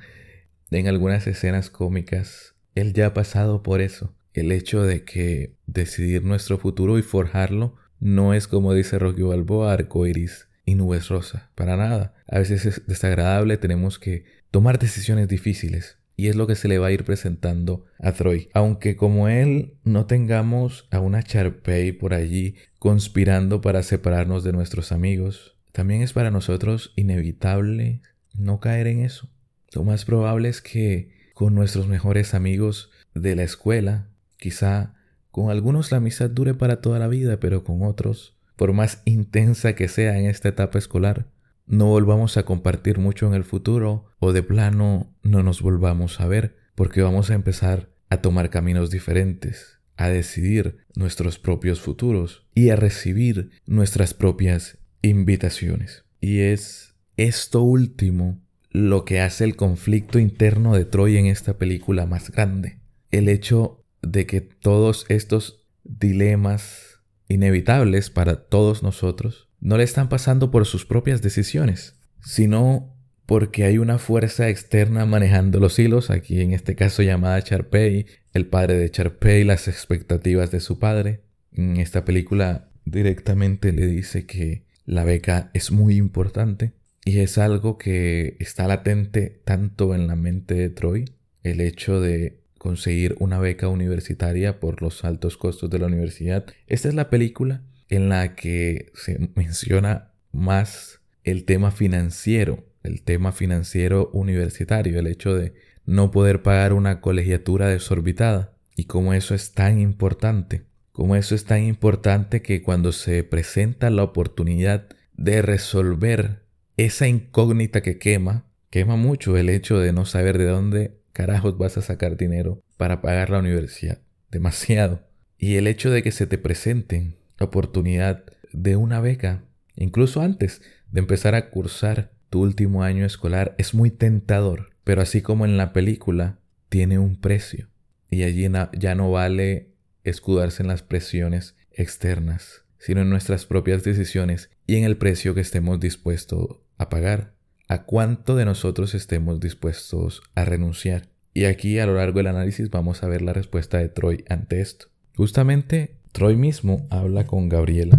en 0.70 0.88
algunas 0.88 1.26
escenas 1.26 1.68
cómicas, 1.68 2.54
él 2.74 2.94
ya 2.94 3.08
ha 3.08 3.14
pasado 3.14 3.62
por 3.62 3.82
eso. 3.82 4.14
El 4.32 4.50
hecho 4.50 4.82
de 4.82 5.04
que 5.04 5.56
decidir 5.66 6.24
nuestro 6.24 6.56
futuro 6.58 6.98
y 6.98 7.02
forjarlo 7.02 7.76
no 8.00 8.32
es 8.32 8.48
como 8.48 8.72
dice 8.72 8.98
Rocky 8.98 9.22
Balboa, 9.22 9.72
arcoiris 9.72 10.48
y 10.64 10.74
nubes 10.74 11.08
rosa. 11.08 11.50
Para 11.54 11.76
nada. 11.76 12.14
A 12.26 12.38
veces 12.38 12.64
es 12.64 12.86
desagradable, 12.86 13.58
tenemos 13.58 13.98
que 13.98 14.24
tomar 14.50 14.78
decisiones 14.78 15.28
difíciles. 15.28 15.98
Y 16.18 16.26
es 16.26 16.34
lo 16.34 16.48
que 16.48 16.56
se 16.56 16.66
le 16.66 16.78
va 16.78 16.88
a 16.88 16.90
ir 16.92 17.04
presentando 17.04 17.86
a 18.00 18.10
Troy. 18.10 18.48
Aunque 18.52 18.96
como 18.96 19.28
él 19.28 19.74
no 19.84 20.06
tengamos 20.06 20.88
a 20.90 20.98
una 20.98 21.22
Charpey 21.22 21.92
por 21.92 22.12
allí 22.12 22.56
conspirando 22.80 23.60
para 23.60 23.84
separarnos 23.84 24.42
de 24.42 24.52
nuestros 24.52 24.90
amigos, 24.90 25.56
también 25.70 26.02
es 26.02 26.12
para 26.12 26.32
nosotros 26.32 26.92
inevitable 26.96 28.02
no 28.34 28.58
caer 28.58 28.88
en 28.88 29.04
eso. 29.04 29.30
Lo 29.72 29.84
más 29.84 30.04
probable 30.04 30.48
es 30.48 30.60
que 30.60 31.12
con 31.34 31.54
nuestros 31.54 31.86
mejores 31.86 32.34
amigos 32.34 32.90
de 33.14 33.36
la 33.36 33.44
escuela, 33.44 34.08
quizá 34.38 34.96
con 35.30 35.50
algunos 35.50 35.92
la 35.92 35.98
amistad 35.98 36.30
dure 36.30 36.52
para 36.52 36.80
toda 36.80 36.98
la 36.98 37.06
vida, 37.06 37.38
pero 37.38 37.62
con 37.62 37.84
otros, 37.84 38.36
por 38.56 38.72
más 38.72 39.02
intensa 39.04 39.76
que 39.76 39.86
sea 39.86 40.18
en 40.18 40.26
esta 40.26 40.48
etapa 40.48 40.80
escolar, 40.80 41.28
no 41.68 41.86
volvamos 41.86 42.36
a 42.36 42.44
compartir 42.44 42.98
mucho 42.98 43.26
en 43.26 43.34
el 43.34 43.44
futuro 43.44 44.06
o 44.18 44.32
de 44.32 44.42
plano 44.42 45.14
no 45.22 45.42
nos 45.42 45.60
volvamos 45.60 46.20
a 46.20 46.26
ver 46.26 46.56
porque 46.74 47.02
vamos 47.02 47.30
a 47.30 47.34
empezar 47.34 47.90
a 48.08 48.22
tomar 48.22 48.48
caminos 48.48 48.90
diferentes, 48.90 49.78
a 49.96 50.08
decidir 50.08 50.78
nuestros 50.94 51.38
propios 51.38 51.80
futuros 51.80 52.46
y 52.54 52.70
a 52.70 52.76
recibir 52.76 53.50
nuestras 53.66 54.14
propias 54.14 54.78
invitaciones. 55.02 56.04
Y 56.20 56.40
es 56.40 56.94
esto 57.16 57.62
último 57.62 58.40
lo 58.70 59.04
que 59.04 59.20
hace 59.20 59.44
el 59.44 59.56
conflicto 59.56 60.18
interno 60.18 60.74
de 60.74 60.84
Troy 60.84 61.18
en 61.18 61.26
esta 61.26 61.58
película 61.58 62.06
más 62.06 62.30
grande. 62.30 62.78
El 63.10 63.28
hecho 63.28 63.84
de 64.02 64.26
que 64.26 64.40
todos 64.40 65.04
estos 65.08 65.66
dilemas 65.84 67.00
inevitables 67.28 68.08
para 68.08 68.44
todos 68.46 68.82
nosotros 68.82 69.47
no 69.60 69.76
le 69.76 69.84
están 69.84 70.08
pasando 70.08 70.50
por 70.50 70.66
sus 70.66 70.84
propias 70.84 71.22
decisiones, 71.22 71.96
sino 72.20 72.94
porque 73.26 73.64
hay 73.64 73.78
una 73.78 73.98
fuerza 73.98 74.48
externa 74.48 75.04
manejando 75.04 75.60
los 75.60 75.78
hilos, 75.78 76.10
aquí 76.10 76.40
en 76.40 76.52
este 76.52 76.74
caso 76.74 77.02
llamada 77.02 77.42
Charpey, 77.42 78.06
el 78.32 78.46
padre 78.46 78.78
de 78.78 78.90
Charpey, 78.90 79.44
las 79.44 79.68
expectativas 79.68 80.50
de 80.50 80.60
su 80.60 80.78
padre. 80.78 81.20
En 81.52 81.76
esta 81.76 82.04
película 82.04 82.70
directamente 82.86 83.72
le 83.72 83.86
dice 83.86 84.24
que 84.24 84.64
la 84.86 85.04
beca 85.04 85.50
es 85.52 85.70
muy 85.70 85.96
importante 85.96 86.72
y 87.04 87.18
es 87.18 87.36
algo 87.36 87.76
que 87.76 88.36
está 88.38 88.66
latente 88.66 89.42
tanto 89.44 89.94
en 89.94 90.06
la 90.06 90.16
mente 90.16 90.54
de 90.54 90.70
Troy, 90.70 91.04
el 91.42 91.60
hecho 91.60 92.00
de 92.00 92.40
conseguir 92.56 93.14
una 93.18 93.38
beca 93.38 93.68
universitaria 93.68 94.58
por 94.58 94.80
los 94.80 95.04
altos 95.04 95.36
costos 95.36 95.68
de 95.68 95.78
la 95.78 95.86
universidad. 95.86 96.46
Esta 96.66 96.88
es 96.88 96.94
la 96.94 97.10
película 97.10 97.62
en 97.88 98.08
la 98.08 98.34
que 98.34 98.92
se 98.94 99.30
menciona 99.34 100.12
más 100.32 101.00
el 101.24 101.44
tema 101.44 101.70
financiero, 101.70 102.64
el 102.82 103.02
tema 103.02 103.32
financiero 103.32 104.10
universitario, 104.12 104.98
el 104.98 105.06
hecho 105.06 105.34
de 105.34 105.54
no 105.84 106.10
poder 106.10 106.42
pagar 106.42 106.72
una 106.72 107.00
colegiatura 107.00 107.68
desorbitada 107.68 108.52
y 108.76 108.84
cómo 108.84 109.14
eso 109.14 109.34
es 109.34 109.52
tan 109.52 109.78
importante, 109.78 110.64
cómo 110.92 111.16
eso 111.16 111.34
es 111.34 111.44
tan 111.44 111.62
importante 111.62 112.42
que 112.42 112.62
cuando 112.62 112.92
se 112.92 113.24
presenta 113.24 113.90
la 113.90 114.02
oportunidad 114.02 114.88
de 115.16 115.42
resolver 115.42 116.42
esa 116.76 117.08
incógnita 117.08 117.82
que 117.82 117.98
quema, 117.98 118.44
quema 118.70 118.96
mucho 118.96 119.36
el 119.36 119.48
hecho 119.48 119.78
de 119.78 119.92
no 119.92 120.04
saber 120.04 120.38
de 120.38 120.46
dónde 120.46 120.98
carajos 121.12 121.58
vas 121.58 121.76
a 121.76 121.82
sacar 121.82 122.16
dinero 122.16 122.62
para 122.76 123.02
pagar 123.02 123.30
la 123.30 123.40
universidad, 123.40 123.98
demasiado. 124.30 125.02
Y 125.36 125.56
el 125.56 125.66
hecho 125.66 125.90
de 125.90 126.02
que 126.02 126.12
se 126.12 126.26
te 126.26 126.38
presenten 126.38 127.17
oportunidad 127.46 128.24
de 128.52 128.76
una 128.76 129.00
beca, 129.00 129.44
incluso 129.76 130.20
antes 130.20 130.62
de 130.90 131.00
empezar 131.00 131.34
a 131.34 131.50
cursar 131.50 132.12
tu 132.30 132.42
último 132.42 132.82
año 132.82 133.04
escolar, 133.04 133.54
es 133.58 133.74
muy 133.74 133.90
tentador, 133.90 134.70
pero 134.84 135.02
así 135.02 135.22
como 135.22 135.44
en 135.44 135.56
la 135.56 135.72
película, 135.72 136.38
tiene 136.68 136.98
un 136.98 137.20
precio. 137.20 137.68
Y 138.10 138.22
allí 138.22 138.48
ya 138.78 138.94
no 138.94 139.10
vale 139.10 139.72
escudarse 140.04 140.62
en 140.62 140.68
las 140.68 140.82
presiones 140.82 141.56
externas, 141.70 142.64
sino 142.78 143.02
en 143.02 143.10
nuestras 143.10 143.46
propias 143.46 143.84
decisiones 143.84 144.50
y 144.66 144.76
en 144.76 144.84
el 144.84 144.96
precio 144.96 145.34
que 145.34 145.40
estemos 145.40 145.80
dispuestos 145.80 146.58
a 146.76 146.88
pagar, 146.88 147.34
a 147.68 147.84
cuánto 147.84 148.34
de 148.36 148.44
nosotros 148.44 148.94
estemos 148.94 149.40
dispuestos 149.40 150.22
a 150.34 150.44
renunciar. 150.44 151.08
Y 151.34 151.44
aquí 151.44 151.78
a 151.78 151.86
lo 151.86 151.94
largo 151.94 152.18
del 152.18 152.28
análisis 152.28 152.70
vamos 152.70 153.02
a 153.02 153.08
ver 153.08 153.22
la 153.22 153.32
respuesta 153.32 153.78
de 153.78 153.88
Troy 153.88 154.24
ante 154.28 154.60
esto. 154.60 154.86
Justamente 155.14 155.97
Troy 156.12 156.36
mismo 156.36 156.86
habla 156.90 157.26
con 157.26 157.48
Gabriela 157.48 157.98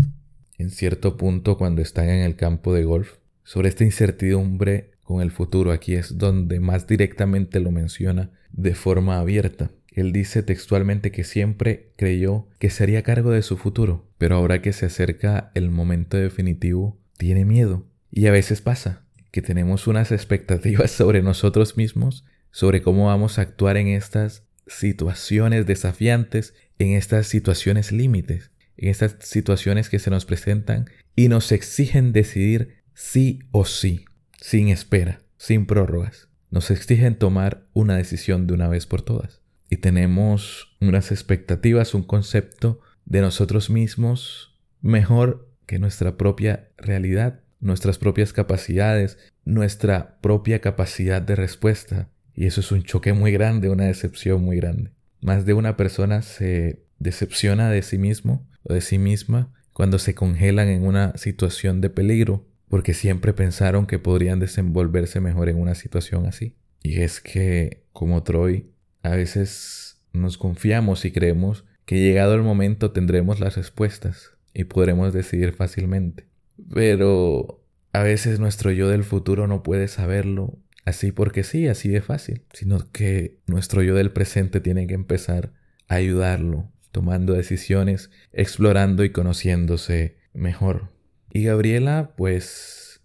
en 0.57 0.71
cierto 0.71 1.17
punto 1.17 1.57
cuando 1.57 1.81
están 1.81 2.09
en 2.09 2.21
el 2.21 2.35
campo 2.35 2.73
de 2.73 2.83
golf 2.83 3.13
sobre 3.43 3.69
esta 3.69 3.83
incertidumbre 3.83 4.91
con 5.03 5.21
el 5.21 5.31
futuro. 5.31 5.71
Aquí 5.71 5.95
es 5.95 6.17
donde 6.17 6.59
más 6.59 6.85
directamente 6.85 7.59
lo 7.59 7.71
menciona 7.71 8.31
de 8.51 8.75
forma 8.75 9.19
abierta. 9.19 9.71
Él 9.87 10.11
dice 10.11 10.43
textualmente 10.43 11.11
que 11.11 11.23
siempre 11.23 11.91
creyó 11.95 12.47
que 12.59 12.69
sería 12.69 13.03
cargo 13.03 13.31
de 13.31 13.41
su 13.41 13.57
futuro, 13.57 14.07
pero 14.17 14.35
ahora 14.35 14.61
que 14.61 14.73
se 14.73 14.85
acerca 14.85 15.51
el 15.55 15.71
momento 15.71 16.17
definitivo, 16.17 16.99
tiene 17.17 17.45
miedo. 17.45 17.85
Y 18.11 18.27
a 18.27 18.31
veces 18.31 18.61
pasa 18.61 19.03
que 19.31 19.41
tenemos 19.41 19.87
unas 19.87 20.11
expectativas 20.11 20.91
sobre 20.91 21.21
nosotros 21.21 21.77
mismos, 21.77 22.25
sobre 22.51 22.81
cómo 22.81 23.07
vamos 23.07 23.39
a 23.39 23.43
actuar 23.43 23.77
en 23.77 23.87
estas 23.87 24.43
situaciones 24.67 25.65
desafiantes 25.65 26.53
en 26.79 26.93
estas 26.93 27.27
situaciones 27.27 27.91
límites, 27.91 28.51
en 28.77 28.89
estas 28.89 29.17
situaciones 29.19 29.89
que 29.89 29.99
se 29.99 30.09
nos 30.09 30.25
presentan 30.25 30.89
y 31.15 31.27
nos 31.27 31.51
exigen 31.51 32.13
decidir 32.13 32.79
sí 32.93 33.39
o 33.51 33.65
sí, 33.65 34.05
sin 34.39 34.69
espera, 34.69 35.21
sin 35.37 35.65
prórrogas. 35.65 36.29
Nos 36.49 36.71
exigen 36.71 37.15
tomar 37.15 37.67
una 37.73 37.97
decisión 37.97 38.47
de 38.47 38.53
una 38.53 38.67
vez 38.67 38.87
por 38.87 39.01
todas. 39.01 39.41
Y 39.69 39.77
tenemos 39.77 40.75
unas 40.81 41.11
expectativas, 41.11 41.93
un 41.93 42.03
concepto 42.03 42.79
de 43.05 43.21
nosotros 43.21 43.69
mismos 43.69 44.59
mejor 44.81 45.51
que 45.67 45.77
nuestra 45.77 46.17
propia 46.17 46.71
realidad, 46.77 47.41
nuestras 47.59 47.97
propias 47.97 48.33
capacidades, 48.33 49.17
nuestra 49.45 50.19
propia 50.21 50.59
capacidad 50.59 51.21
de 51.21 51.35
respuesta. 51.35 52.09
Y 52.33 52.45
eso 52.45 52.61
es 52.61 52.71
un 52.71 52.83
choque 52.83 53.13
muy 53.13 53.31
grande, 53.31 53.69
una 53.69 53.85
decepción 53.85 54.41
muy 54.41 54.57
grande. 54.57 54.91
Más 55.21 55.45
de 55.45 55.53
una 55.53 55.77
persona 55.77 56.21
se 56.21 56.83
decepciona 56.99 57.69
de 57.69 57.81
sí 57.81 57.97
mismo 57.97 58.47
o 58.63 58.73
de 58.73 58.81
sí 58.81 58.97
misma 58.97 59.51
cuando 59.73 59.99
se 59.99 60.15
congelan 60.15 60.67
en 60.67 60.85
una 60.85 61.15
situación 61.17 61.81
de 61.81 61.89
peligro 61.89 62.45
porque 62.69 62.93
siempre 62.93 63.33
pensaron 63.33 63.87
que 63.87 63.99
podrían 63.99 64.39
desenvolverse 64.39 65.19
mejor 65.19 65.49
en 65.49 65.59
una 65.59 65.75
situación 65.75 66.27
así. 66.27 66.55
Y 66.83 67.01
es 67.01 67.19
que, 67.19 67.83
como 67.91 68.23
Troy, 68.23 68.71
a 69.01 69.09
veces 69.09 69.97
nos 70.13 70.37
confiamos 70.37 71.03
y 71.03 71.11
creemos 71.11 71.65
que 71.85 71.99
llegado 71.99 72.35
el 72.35 72.43
momento 72.43 72.91
tendremos 72.91 73.39
las 73.39 73.57
respuestas 73.57 74.31
y 74.53 74.65
podremos 74.65 75.13
decidir 75.13 75.53
fácilmente. 75.53 76.27
Pero 76.73 77.63
a 77.91 78.03
veces 78.03 78.39
nuestro 78.39 78.71
yo 78.71 78.87
del 78.87 79.03
futuro 79.03 79.47
no 79.47 79.63
puede 79.63 79.87
saberlo 79.87 80.59
así 80.89 81.11
porque 81.11 81.43
sí, 81.43 81.67
así 81.67 81.89
de 81.89 82.01
fácil, 82.01 82.43
sino 82.53 82.91
que 82.91 83.39
nuestro 83.47 83.81
yo 83.81 83.95
del 83.95 84.11
presente 84.11 84.59
tiene 84.59 84.87
que 84.87 84.93
empezar 84.93 85.53
a 85.87 85.95
ayudarlo, 85.95 86.71
tomando 86.91 87.33
decisiones, 87.33 88.11
explorando 88.33 89.03
y 89.03 89.11
conociéndose 89.11 90.17
mejor. 90.33 90.89
Y 91.31 91.43
Gabriela, 91.43 92.13
pues, 92.17 93.01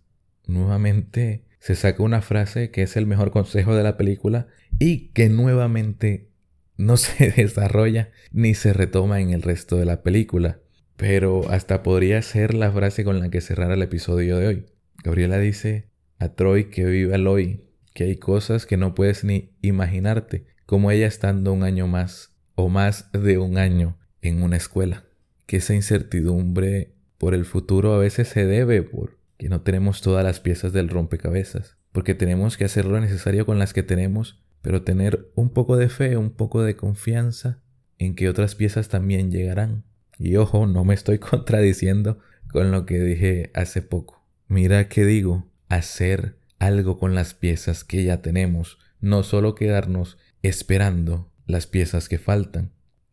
nuevamente 0.46 1.44
se 1.58 1.74
saca 1.74 2.02
una 2.02 2.22
frase 2.22 2.70
que 2.70 2.82
es 2.82 2.96
el 2.96 3.06
mejor 3.06 3.30
consejo 3.30 3.74
de 3.74 3.82
la 3.82 3.96
película 3.96 4.48
y 4.78 5.08
que 5.08 5.28
nuevamente 5.28 6.28
no 6.76 6.96
se 6.98 7.30
desarrolla 7.30 8.10
ni 8.32 8.54
se 8.54 8.72
retoma 8.72 9.20
en 9.20 9.30
el 9.30 9.42
resto 9.42 9.76
de 9.76 9.84
la 9.84 10.02
película. 10.02 10.60
Pero 10.96 11.50
hasta 11.50 11.82
podría 11.82 12.22
ser 12.22 12.54
la 12.54 12.70
frase 12.70 13.04
con 13.04 13.18
la 13.18 13.28
que 13.28 13.40
cerrara 13.40 13.74
el 13.74 13.82
episodio 13.82 14.38
de 14.38 14.46
hoy. 14.46 14.66
Gabriela 15.02 15.38
dice 15.38 15.88
a 16.18 16.28
Troy 16.28 16.70
que 16.70 16.84
viva 16.84 17.16
el 17.16 17.26
hoy, 17.26 17.64
que 17.94 18.04
hay 18.04 18.16
cosas 18.16 18.66
que 18.66 18.76
no 18.76 18.94
puedes 18.94 19.24
ni 19.24 19.52
imaginarte, 19.62 20.44
como 20.66 20.90
ella 20.90 21.06
estando 21.06 21.52
un 21.52 21.62
año 21.62 21.86
más 21.86 22.34
o 22.54 22.68
más 22.68 23.10
de 23.12 23.38
un 23.38 23.56
año 23.56 23.96
en 24.20 24.42
una 24.42 24.56
escuela. 24.58 25.04
Que 25.46 25.56
esa 25.56 25.74
incertidumbre 25.74 26.92
por 27.16 27.32
el 27.32 27.46
futuro 27.46 27.94
a 27.94 27.98
veces 27.98 28.28
se 28.28 28.44
debe 28.44 28.82
por 28.82 29.18
que 29.38 29.48
no 29.48 29.62
tenemos 29.62 30.02
todas 30.02 30.24
las 30.24 30.40
piezas 30.40 30.74
del 30.74 30.90
rompecabezas, 30.90 31.78
porque 31.92 32.14
tenemos 32.14 32.58
que 32.58 32.66
hacer 32.66 32.84
lo 32.84 33.00
necesario 33.00 33.46
con 33.46 33.58
las 33.58 33.72
que 33.72 33.82
tenemos 33.82 34.44
pero 34.64 34.82
tener 34.82 35.30
un 35.34 35.50
poco 35.50 35.76
de 35.76 35.90
fe, 35.90 36.16
un 36.16 36.30
poco 36.30 36.62
de 36.62 36.74
confianza 36.74 37.60
en 37.98 38.14
que 38.14 38.30
otras 38.30 38.54
piezas 38.54 38.88
también 38.88 39.30
llegarán. 39.30 39.84
Y 40.18 40.36
ojo, 40.36 40.66
no 40.66 40.86
me 40.86 40.94
estoy 40.94 41.18
contradiciendo 41.20 42.18
con 42.50 42.70
lo 42.70 42.86
que 42.86 42.98
dije 42.98 43.50
hace 43.52 43.82
poco. 43.82 44.24
Mira 44.48 44.88
que 44.88 45.04
digo, 45.04 45.46
hacer 45.68 46.38
algo 46.58 46.98
con 46.98 47.14
las 47.14 47.34
piezas 47.34 47.84
que 47.84 48.04
ya 48.04 48.22
tenemos, 48.22 48.78
no 49.00 49.22
solo 49.22 49.54
quedarnos 49.54 50.18
esperando 50.42 51.30
las 51.46 51.66
piezas 51.66 52.08
que 52.08 52.18
faltan. 52.18 52.72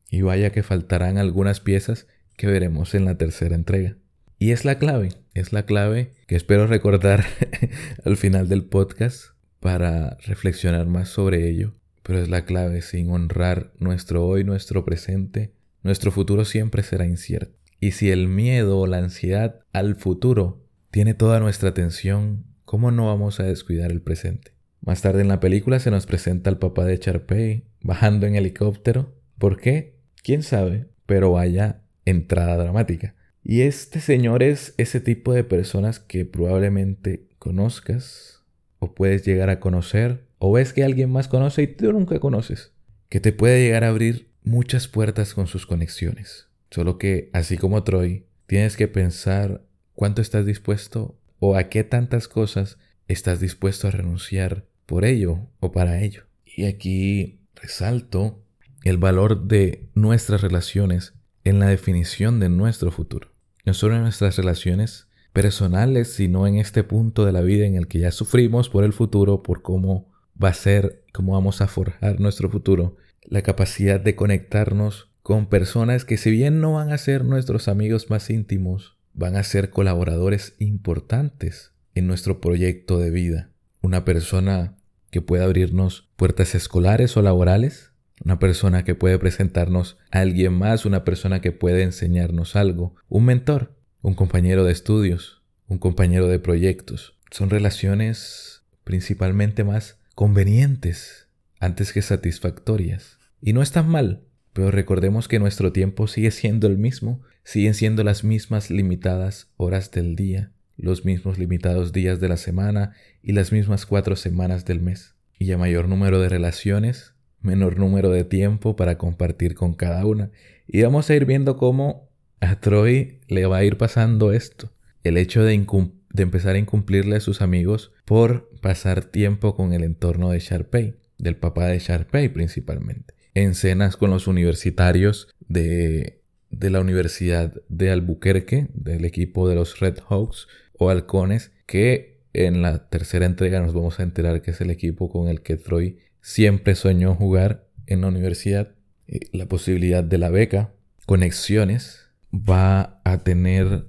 Y 0.09 0.21
vaya 0.21 0.51
que 0.51 0.63
faltarán 0.63 1.17
algunas 1.17 1.59
piezas 1.59 2.07
que 2.35 2.47
veremos 2.47 2.95
en 2.95 3.05
la 3.05 3.17
tercera 3.17 3.55
entrega. 3.55 3.97
Y 4.39 4.51
es 4.51 4.65
la 4.65 4.79
clave, 4.79 5.09
es 5.33 5.53
la 5.53 5.65
clave 5.65 6.13
que 6.27 6.35
espero 6.35 6.67
recordar 6.67 7.25
al 8.05 8.17
final 8.17 8.49
del 8.49 8.65
podcast 8.65 9.25
para 9.59 10.17
reflexionar 10.25 10.87
más 10.87 11.09
sobre 11.09 11.47
ello. 11.47 11.73
Pero 12.03 12.19
es 12.19 12.29
la 12.29 12.45
clave, 12.45 12.81
sin 12.81 13.11
honrar 13.11 13.71
nuestro 13.77 14.25
hoy, 14.25 14.43
nuestro 14.43 14.83
presente, 14.83 15.53
nuestro 15.83 16.11
futuro 16.11 16.45
siempre 16.45 16.83
será 16.83 17.05
incierto. 17.05 17.55
Y 17.79 17.91
si 17.91 18.11
el 18.11 18.27
miedo 18.27 18.79
o 18.79 18.87
la 18.87 18.97
ansiedad 18.97 19.59
al 19.73 19.95
futuro 19.95 20.65
tiene 20.89 21.13
toda 21.13 21.39
nuestra 21.39 21.69
atención, 21.69 22.45
¿cómo 22.71 22.89
no 22.89 23.07
vamos 23.07 23.41
a 23.41 23.43
descuidar 23.43 23.91
el 23.91 24.01
presente? 24.01 24.53
Más 24.79 25.01
tarde 25.01 25.19
en 25.19 25.27
la 25.27 25.41
película 25.41 25.81
se 25.81 25.91
nos 25.91 26.05
presenta 26.05 26.49
al 26.49 26.57
papá 26.57 26.85
de 26.85 26.97
Charpey 26.97 27.65
bajando 27.81 28.27
en 28.27 28.35
helicóptero. 28.35 29.13
¿Por 29.37 29.59
qué? 29.59 29.97
¿Quién 30.23 30.41
sabe? 30.41 30.87
Pero 31.05 31.33
vaya 31.33 31.81
entrada 32.05 32.55
dramática. 32.55 33.13
Y 33.43 33.63
este 33.63 33.99
señor 33.99 34.41
es 34.41 34.73
ese 34.77 35.01
tipo 35.01 35.33
de 35.33 35.43
personas 35.43 35.99
que 35.99 36.23
probablemente 36.23 37.27
conozcas 37.39 38.45
o 38.79 38.95
puedes 38.95 39.25
llegar 39.25 39.49
a 39.49 39.59
conocer 39.59 40.23
o 40.37 40.53
ves 40.53 40.71
que 40.71 40.85
alguien 40.85 41.11
más 41.11 41.27
conoce 41.27 41.63
y 41.63 41.67
tú 41.67 41.91
nunca 41.91 42.21
conoces. 42.21 42.71
Que 43.09 43.19
te 43.19 43.33
puede 43.33 43.61
llegar 43.61 43.83
a 43.83 43.89
abrir 43.89 44.29
muchas 44.45 44.87
puertas 44.87 45.33
con 45.33 45.47
sus 45.47 45.65
conexiones. 45.65 46.47
Solo 46.69 46.97
que, 46.97 47.31
así 47.33 47.57
como 47.57 47.83
Troy, 47.83 48.27
tienes 48.47 48.77
que 48.77 48.87
pensar 48.87 49.61
cuánto 49.93 50.21
estás 50.21 50.45
dispuesto 50.45 51.17
o 51.43 51.57
a 51.57 51.69
qué 51.69 51.83
tantas 51.83 52.27
cosas 52.27 52.77
estás 53.07 53.39
dispuesto 53.39 53.87
a 53.87 53.91
renunciar 53.91 54.67
por 54.85 55.05
ello 55.05 55.49
o 55.59 55.71
para 55.71 56.01
ello. 56.03 56.25
Y 56.45 56.65
aquí 56.65 57.39
resalto 57.55 58.43
el 58.83 58.99
valor 58.99 59.47
de 59.47 59.89
nuestras 59.95 60.41
relaciones 60.41 61.15
en 61.43 61.57
la 61.57 61.65
definición 61.65 62.39
de 62.39 62.49
nuestro 62.49 62.91
futuro. 62.91 63.31
No 63.65 63.73
solo 63.73 63.95
en 63.95 64.03
nuestras 64.03 64.37
relaciones 64.37 65.07
personales, 65.33 66.13
sino 66.13 66.45
en 66.45 66.57
este 66.57 66.83
punto 66.83 67.25
de 67.25 67.31
la 67.31 67.41
vida 67.41 67.65
en 67.65 67.75
el 67.75 67.87
que 67.87 67.99
ya 67.99 68.11
sufrimos 68.11 68.69
por 68.69 68.83
el 68.83 68.93
futuro, 68.93 69.41
por 69.41 69.63
cómo 69.63 70.11
va 70.41 70.49
a 70.49 70.53
ser, 70.53 71.03
cómo 71.11 71.33
vamos 71.33 71.61
a 71.61 71.67
forjar 71.67 72.19
nuestro 72.19 72.51
futuro, 72.51 72.97
la 73.23 73.41
capacidad 73.41 73.99
de 73.99 74.15
conectarnos 74.15 75.09
con 75.23 75.47
personas 75.47 76.05
que 76.05 76.17
si 76.17 76.29
bien 76.29 76.61
no 76.61 76.73
van 76.73 76.91
a 76.91 76.99
ser 76.99 77.25
nuestros 77.25 77.67
amigos 77.67 78.11
más 78.11 78.29
íntimos, 78.29 79.00
van 79.13 79.35
a 79.35 79.43
ser 79.43 79.69
colaboradores 79.69 80.55
importantes 80.59 81.71
en 81.95 82.07
nuestro 82.07 82.41
proyecto 82.41 82.99
de 82.99 83.09
vida. 83.11 83.49
Una 83.81 84.05
persona 84.05 84.77
que 85.09 85.21
pueda 85.21 85.43
abrirnos 85.43 86.09
puertas 86.15 86.55
escolares 86.55 87.17
o 87.17 87.21
laborales, 87.21 87.91
una 88.23 88.39
persona 88.39 88.83
que 88.83 88.95
puede 88.95 89.17
presentarnos 89.19 89.97
a 90.11 90.19
alguien 90.19 90.53
más, 90.53 90.85
una 90.85 91.03
persona 91.03 91.41
que 91.41 91.51
puede 91.51 91.83
enseñarnos 91.83 92.55
algo, 92.55 92.95
un 93.09 93.25
mentor, 93.25 93.75
un 94.01 94.13
compañero 94.13 94.63
de 94.63 94.71
estudios, 94.71 95.41
un 95.67 95.79
compañero 95.79 96.27
de 96.27 96.39
proyectos. 96.39 97.17
Son 97.31 97.49
relaciones 97.49 98.63
principalmente 98.83 99.63
más 99.63 99.97
convenientes 100.15 101.27
antes 101.59 101.93
que 101.93 102.01
satisfactorias. 102.01 103.17
Y 103.41 103.53
no 103.53 103.61
están 103.61 103.87
mal, 103.87 104.23
pero 104.53 104.71
recordemos 104.71 105.27
que 105.27 105.39
nuestro 105.39 105.71
tiempo 105.71 106.07
sigue 106.07 106.31
siendo 106.31 106.67
el 106.67 106.77
mismo, 106.77 107.21
siguen 107.43 107.73
siendo 107.73 108.03
las 108.03 108.23
mismas 108.23 108.69
limitadas 108.69 109.49
horas 109.57 109.91
del 109.91 110.15
día, 110.15 110.51
los 110.77 111.05
mismos 111.05 111.37
limitados 111.37 111.93
días 111.93 112.19
de 112.19 112.27
la 112.27 112.37
semana 112.37 112.93
y 113.23 113.33
las 113.33 113.51
mismas 113.51 113.85
cuatro 113.85 114.15
semanas 114.15 114.65
del 114.65 114.81
mes. 114.81 115.15
Y 115.39 115.51
a 115.51 115.57
mayor 115.57 115.87
número 115.87 116.19
de 116.19 116.29
relaciones, 116.29 117.13
menor 117.41 117.77
número 117.79 118.09
de 118.09 118.25
tiempo 118.25 118.75
para 118.75 118.97
compartir 118.97 119.55
con 119.55 119.73
cada 119.73 120.05
una. 120.05 120.31
Y 120.67 120.81
vamos 120.81 121.09
a 121.09 121.15
ir 121.15 121.25
viendo 121.25 121.57
cómo 121.57 122.09
a 122.39 122.59
Troy 122.59 123.19
le 123.27 123.45
va 123.45 123.57
a 123.57 123.63
ir 123.63 123.77
pasando 123.77 124.33
esto. 124.33 124.71
El 125.03 125.17
hecho 125.17 125.43
de, 125.43 125.53
empezar 125.53 126.55
a 126.55 126.59
incumplirle 126.59 127.15
a 127.15 127.21
sus 127.21 127.41
amigos 127.41 127.91
por 128.05 128.49
pasar 128.61 129.05
tiempo 129.05 129.55
con 129.55 129.73
el 129.73 129.83
entorno 129.83 130.29
de 130.29 130.39
Sharpay, 130.39 130.95
del 131.17 131.37
papá 131.37 131.67
de 131.67 131.79
Sharpay 131.79 132.29
principalmente. 132.29 133.13
En 133.33 133.55
cenas 133.55 133.97
con 133.97 134.09
los 134.09 134.27
universitarios 134.27 135.29
de, 135.47 136.21
de 136.49 136.69
la 136.69 136.81
Universidad 136.81 137.53
de 137.69 137.91
Albuquerque, 137.91 138.67
del 138.73 139.05
equipo 139.05 139.47
de 139.47 139.55
los 139.55 139.79
Red 139.79 139.99
Hawks 140.09 140.47
o 140.77 140.89
Halcones, 140.89 141.51
que 141.65 142.21
en 142.33 142.61
la 142.61 142.89
tercera 142.89 143.25
entrega 143.25 143.61
nos 143.61 143.73
vamos 143.73 143.99
a 143.99 144.03
enterar 144.03 144.41
que 144.41 144.51
es 144.51 144.61
el 144.61 144.69
equipo 144.69 145.09
con 145.09 145.27
el 145.27 145.41
que 145.41 145.57
Troy 145.57 145.97
siempre 146.21 146.75
soñó 146.75 147.15
jugar 147.15 147.67
en 147.87 148.01
la 148.01 148.07
universidad. 148.07 148.75
Eh, 149.07 149.19
la 149.33 149.47
posibilidad 149.47 150.03
de 150.03 150.17
la 150.17 150.29
beca, 150.29 150.73
conexiones, 151.05 152.09
va 152.33 153.01
a 153.03 153.23
tener 153.23 153.85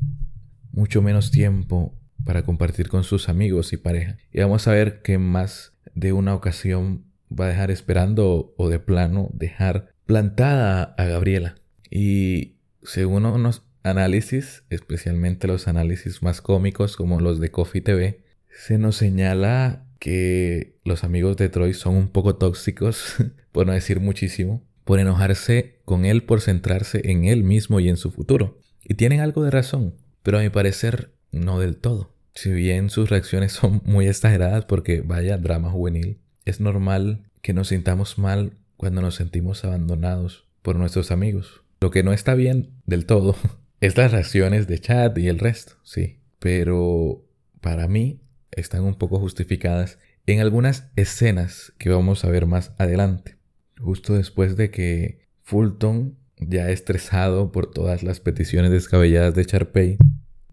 mucho 0.72 1.02
menos 1.02 1.30
tiempo 1.30 1.94
para 2.24 2.42
compartir 2.42 2.88
con 2.88 3.04
sus 3.04 3.28
amigos 3.28 3.72
y 3.72 3.76
pareja. 3.76 4.16
Y 4.32 4.40
vamos 4.40 4.66
a 4.66 4.72
ver 4.72 5.02
que 5.02 5.18
más 5.18 5.74
de 5.94 6.12
una 6.12 6.34
ocasión 6.34 7.04
va 7.38 7.46
a 7.46 7.48
dejar 7.48 7.70
esperando 7.70 8.54
o 8.56 8.68
de 8.68 8.78
plano 8.78 9.30
dejar 9.32 9.94
plantada 10.06 10.94
a 10.98 11.04
Gabriela. 11.04 11.56
Y 11.90 12.56
según 12.82 13.26
unos 13.26 13.62
análisis, 13.82 14.64
especialmente 14.70 15.46
los 15.46 15.68
análisis 15.68 16.22
más 16.22 16.40
cómicos 16.40 16.96
como 16.96 17.20
los 17.20 17.40
de 17.40 17.50
Coffee 17.50 17.82
TV, 17.82 18.20
se 18.48 18.78
nos 18.78 18.96
señala 18.96 19.86
que 19.98 20.76
los 20.84 21.04
amigos 21.04 21.36
de 21.36 21.48
Troy 21.48 21.74
son 21.74 21.94
un 21.94 22.08
poco 22.08 22.36
tóxicos, 22.36 23.16
por 23.52 23.66
no 23.66 23.72
decir 23.72 24.00
muchísimo, 24.00 24.62
por 24.84 24.98
enojarse 24.98 25.80
con 25.84 26.04
él 26.04 26.24
por 26.24 26.40
centrarse 26.40 27.02
en 27.04 27.24
él 27.24 27.44
mismo 27.44 27.80
y 27.80 27.88
en 27.88 27.96
su 27.96 28.10
futuro. 28.10 28.58
Y 28.84 28.94
tienen 28.94 29.20
algo 29.20 29.44
de 29.44 29.50
razón, 29.50 29.94
pero 30.22 30.38
a 30.38 30.42
mi 30.42 30.50
parecer 30.50 31.12
no 31.30 31.60
del 31.60 31.76
todo. 31.76 32.14
Si 32.34 32.50
bien 32.50 32.90
sus 32.90 33.10
reacciones 33.10 33.52
son 33.52 33.82
muy 33.84 34.08
exageradas 34.08 34.64
porque 34.64 35.02
vaya 35.02 35.38
drama 35.38 35.70
juvenil, 35.70 36.18
es 36.44 36.60
normal 36.60 37.30
que 37.40 37.52
nos 37.52 37.68
sintamos 37.68 38.18
mal 38.18 38.54
cuando 38.76 39.02
nos 39.02 39.16
sentimos 39.16 39.64
abandonados 39.64 40.46
por 40.62 40.76
nuestros 40.76 41.10
amigos. 41.10 41.62
Lo 41.80 41.90
que 41.90 42.02
no 42.02 42.12
está 42.12 42.34
bien 42.34 42.70
del 42.86 43.06
todo 43.06 43.36
es 43.80 43.96
las 43.96 44.12
reacciones 44.12 44.66
de 44.66 44.78
Chad 44.78 45.16
y 45.16 45.28
el 45.28 45.38
resto, 45.38 45.74
sí. 45.82 46.20
Pero 46.38 47.24
para 47.60 47.88
mí 47.88 48.20
están 48.50 48.84
un 48.84 48.94
poco 48.94 49.18
justificadas 49.18 49.98
en 50.26 50.40
algunas 50.40 50.90
escenas 50.96 51.72
que 51.78 51.90
vamos 51.90 52.24
a 52.24 52.30
ver 52.30 52.46
más 52.46 52.72
adelante. 52.78 53.36
Justo 53.78 54.14
después 54.14 54.56
de 54.56 54.70
que 54.70 55.26
Fulton, 55.42 56.16
ya 56.38 56.70
estresado 56.70 57.52
por 57.52 57.70
todas 57.70 58.02
las 58.02 58.20
peticiones 58.20 58.70
descabelladas 58.70 59.34
de 59.34 59.44
Charpey, 59.44 59.98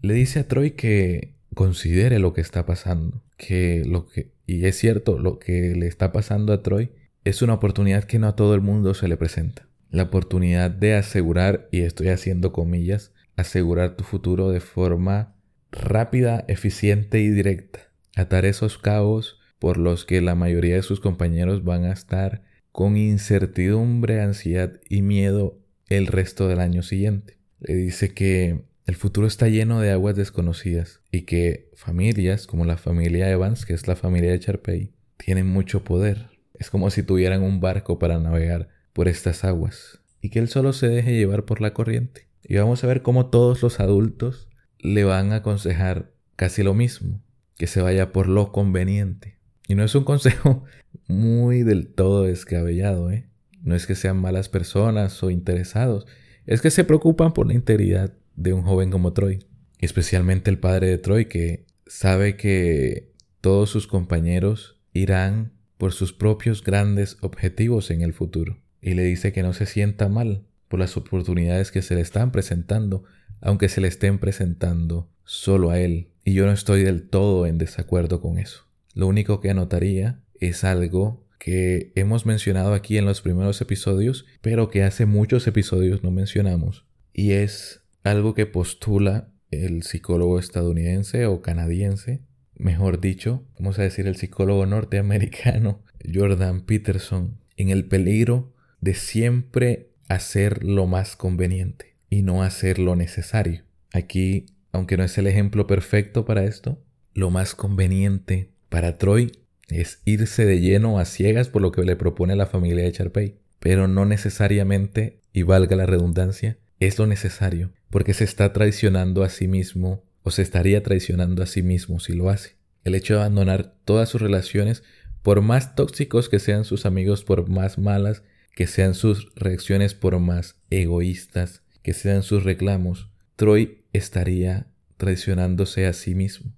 le 0.00 0.14
dice 0.14 0.40
a 0.40 0.48
Troy 0.48 0.72
que 0.72 1.34
considere 1.54 2.18
lo 2.18 2.32
que 2.32 2.40
está 2.40 2.66
pasando, 2.66 3.22
que 3.36 3.84
lo 3.84 4.06
que 4.06 4.30
y 4.50 4.66
es 4.66 4.76
cierto, 4.76 5.20
lo 5.20 5.38
que 5.38 5.76
le 5.76 5.86
está 5.86 6.10
pasando 6.10 6.52
a 6.52 6.60
Troy 6.60 6.90
es 7.22 7.40
una 7.40 7.54
oportunidad 7.54 8.02
que 8.02 8.18
no 8.18 8.26
a 8.26 8.34
todo 8.34 8.56
el 8.56 8.60
mundo 8.60 8.94
se 8.94 9.06
le 9.06 9.16
presenta. 9.16 9.68
La 9.90 10.02
oportunidad 10.04 10.72
de 10.72 10.94
asegurar, 10.94 11.68
y 11.70 11.82
estoy 11.82 12.08
haciendo 12.08 12.52
comillas, 12.52 13.12
asegurar 13.36 13.96
tu 13.96 14.02
futuro 14.02 14.50
de 14.50 14.58
forma 14.58 15.36
rápida, 15.70 16.44
eficiente 16.48 17.20
y 17.20 17.30
directa. 17.30 17.92
Atar 18.16 18.44
esos 18.44 18.76
cabos 18.76 19.38
por 19.60 19.76
los 19.76 20.04
que 20.04 20.20
la 20.20 20.34
mayoría 20.34 20.74
de 20.74 20.82
sus 20.82 20.98
compañeros 20.98 21.62
van 21.62 21.84
a 21.84 21.92
estar 21.92 22.42
con 22.72 22.96
incertidumbre, 22.96 24.20
ansiedad 24.20 24.80
y 24.88 25.02
miedo 25.02 25.60
el 25.88 26.08
resto 26.08 26.48
del 26.48 26.58
año 26.58 26.82
siguiente. 26.82 27.38
Le 27.60 27.74
dice 27.74 28.14
que 28.14 28.64
el 28.90 28.96
futuro 28.96 29.28
está 29.28 29.46
lleno 29.46 29.80
de 29.80 29.92
aguas 29.92 30.16
desconocidas 30.16 31.00
y 31.12 31.22
que 31.22 31.70
familias 31.76 32.48
como 32.48 32.64
la 32.64 32.76
familia 32.76 33.30
Evans, 33.30 33.64
que 33.64 33.72
es 33.72 33.86
la 33.86 33.94
familia 33.94 34.32
de 34.32 34.40
Charpey, 34.40 34.92
tienen 35.16 35.46
mucho 35.46 35.84
poder. 35.84 36.26
Es 36.54 36.70
como 36.70 36.90
si 36.90 37.04
tuvieran 37.04 37.44
un 37.44 37.60
barco 37.60 38.00
para 38.00 38.18
navegar 38.18 38.68
por 38.92 39.06
estas 39.06 39.44
aguas 39.44 40.00
y 40.20 40.30
que 40.30 40.40
él 40.40 40.48
solo 40.48 40.72
se 40.72 40.88
deje 40.88 41.12
llevar 41.12 41.44
por 41.44 41.60
la 41.60 41.72
corriente. 41.72 42.26
Y 42.42 42.56
vamos 42.56 42.82
a 42.82 42.88
ver 42.88 43.02
cómo 43.02 43.26
todos 43.26 43.62
los 43.62 43.78
adultos 43.78 44.48
le 44.80 45.04
van 45.04 45.30
a 45.30 45.36
aconsejar 45.36 46.10
casi 46.34 46.64
lo 46.64 46.74
mismo, 46.74 47.22
que 47.56 47.68
se 47.68 47.82
vaya 47.82 48.10
por 48.10 48.26
lo 48.26 48.50
conveniente. 48.50 49.38
Y 49.68 49.76
no 49.76 49.84
es 49.84 49.94
un 49.94 50.02
consejo 50.12 50.64
muy 51.06 51.62
del 51.62 51.94
todo 51.94 52.24
descabellado, 52.24 53.12
¿eh? 53.12 53.28
No 53.62 53.76
es 53.76 53.86
que 53.86 53.94
sean 53.94 54.16
malas 54.16 54.48
personas 54.48 55.22
o 55.22 55.30
interesados, 55.30 56.08
es 56.44 56.60
que 56.60 56.72
se 56.72 56.82
preocupan 56.82 57.32
por 57.32 57.46
la 57.46 57.54
integridad 57.54 58.14
de 58.40 58.54
un 58.54 58.62
joven 58.62 58.90
como 58.90 59.12
Troy, 59.12 59.44
especialmente 59.78 60.50
el 60.50 60.58
padre 60.58 60.88
de 60.88 60.98
Troy 60.98 61.26
que 61.26 61.66
sabe 61.86 62.36
que 62.36 63.12
todos 63.40 63.68
sus 63.68 63.86
compañeros 63.86 64.80
irán 64.92 65.52
por 65.76 65.92
sus 65.92 66.12
propios 66.12 66.64
grandes 66.64 67.18
objetivos 67.20 67.90
en 67.90 68.00
el 68.00 68.14
futuro. 68.14 68.58
Y 68.80 68.94
le 68.94 69.04
dice 69.04 69.32
que 69.32 69.42
no 69.42 69.52
se 69.52 69.66
sienta 69.66 70.08
mal 70.08 70.46
por 70.68 70.80
las 70.80 70.96
oportunidades 70.96 71.70
que 71.70 71.82
se 71.82 71.94
le 71.94 72.00
están 72.00 72.32
presentando, 72.32 73.04
aunque 73.42 73.68
se 73.68 73.82
le 73.82 73.88
estén 73.88 74.18
presentando 74.18 75.10
solo 75.24 75.70
a 75.70 75.78
él. 75.78 76.08
Y 76.24 76.32
yo 76.32 76.46
no 76.46 76.52
estoy 76.52 76.82
del 76.82 77.08
todo 77.08 77.46
en 77.46 77.58
desacuerdo 77.58 78.22
con 78.22 78.38
eso. 78.38 78.64
Lo 78.94 79.06
único 79.06 79.40
que 79.40 79.50
anotaría 79.50 80.20
es 80.34 80.64
algo 80.64 81.26
que 81.38 81.92
hemos 81.94 82.24
mencionado 82.24 82.72
aquí 82.72 82.96
en 82.96 83.04
los 83.04 83.20
primeros 83.20 83.60
episodios, 83.60 84.24
pero 84.40 84.70
que 84.70 84.82
hace 84.82 85.04
muchos 85.04 85.46
episodios 85.46 86.02
no 86.02 86.10
mencionamos, 86.10 86.84
y 87.14 87.32
es 87.32 87.79
algo 88.02 88.34
que 88.34 88.46
postula 88.46 89.28
el 89.50 89.82
psicólogo 89.82 90.38
estadounidense 90.38 91.26
o 91.26 91.42
canadiense, 91.42 92.20
mejor 92.56 93.00
dicho, 93.00 93.44
vamos 93.58 93.78
a 93.78 93.82
decir 93.82 94.06
el 94.06 94.16
psicólogo 94.16 94.66
norteamericano 94.66 95.82
Jordan 96.12 96.62
Peterson, 96.62 97.38
en 97.56 97.70
el 97.70 97.84
peligro 97.86 98.52
de 98.80 98.94
siempre 98.94 99.90
hacer 100.08 100.64
lo 100.64 100.86
más 100.86 101.16
conveniente 101.16 101.96
y 102.08 102.22
no 102.22 102.42
hacer 102.42 102.78
lo 102.78 102.96
necesario. 102.96 103.62
Aquí, 103.92 104.46
aunque 104.72 104.96
no 104.96 105.04
es 105.04 105.16
el 105.18 105.26
ejemplo 105.26 105.66
perfecto 105.66 106.24
para 106.24 106.44
esto, 106.44 106.82
lo 107.14 107.30
más 107.30 107.54
conveniente 107.54 108.50
para 108.68 108.98
Troy 108.98 109.32
es 109.68 110.00
irse 110.04 110.46
de 110.46 110.60
lleno 110.60 110.98
a 110.98 111.04
ciegas 111.04 111.48
por 111.48 111.62
lo 111.62 111.72
que 111.72 111.82
le 111.82 111.96
propone 111.96 112.36
la 112.36 112.46
familia 112.46 112.84
de 112.84 112.92
Charpey, 112.92 113.36
pero 113.58 113.88
no 113.88 114.04
necesariamente, 114.04 115.20
y 115.32 115.42
valga 115.42 115.76
la 115.76 115.86
redundancia, 115.86 116.58
es 116.80 116.98
lo 116.98 117.06
necesario, 117.06 117.72
porque 117.90 118.14
se 118.14 118.24
está 118.24 118.52
traicionando 118.52 119.22
a 119.22 119.28
sí 119.28 119.46
mismo 119.46 120.02
o 120.22 120.30
se 120.30 120.42
estaría 120.42 120.82
traicionando 120.82 121.42
a 121.42 121.46
sí 121.46 121.62
mismo 121.62 122.00
si 122.00 122.14
lo 122.14 122.30
hace. 122.30 122.56
El 122.84 122.94
hecho 122.94 123.14
de 123.14 123.20
abandonar 123.20 123.74
todas 123.84 124.08
sus 124.08 124.20
relaciones, 124.20 124.82
por 125.22 125.42
más 125.42 125.74
tóxicos 125.74 126.28
que 126.28 126.38
sean 126.38 126.64
sus 126.64 126.86
amigos, 126.86 127.24
por 127.24 127.48
más 127.48 127.78
malas 127.78 128.22
que 128.54 128.66
sean 128.66 128.94
sus 128.94 129.32
reacciones, 129.34 129.94
por 129.94 130.18
más 130.18 130.56
egoístas 130.70 131.62
que 131.82 131.92
sean 131.92 132.22
sus 132.22 132.44
reclamos, 132.44 133.08
Troy 133.36 133.84
estaría 133.92 134.66
traicionándose 134.96 135.86
a 135.86 135.92
sí 135.92 136.14
mismo 136.14 136.52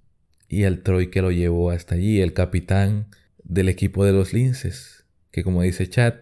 y 0.47 0.65
al 0.65 0.83
Troy 0.83 1.09
que 1.09 1.21
lo 1.21 1.31
llevó 1.31 1.71
hasta 1.71 1.95
allí, 1.95 2.21
el 2.21 2.33
capitán 2.33 3.07
del 3.43 3.69
equipo 3.69 4.05
de 4.05 4.11
los 4.13 4.33
linces, 4.33 5.05
que 5.31 5.43
como 5.43 5.61
dice 5.61 5.87
Chad, 5.87 6.13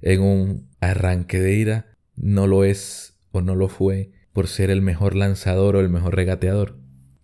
en 0.00 0.22
un 0.22 0.68
arranque 0.80 1.40
de 1.40 1.54
ira 1.54 1.96
no 2.16 2.46
lo 2.46 2.64
es 2.64 3.13
o 3.34 3.42
no 3.42 3.54
lo 3.54 3.68
fue 3.68 4.10
por 4.32 4.48
ser 4.48 4.70
el 4.70 4.82
mejor 4.82 5.14
lanzador 5.14 5.76
o 5.76 5.80
el 5.80 5.88
mejor 5.88 6.16
regateador. 6.16 6.78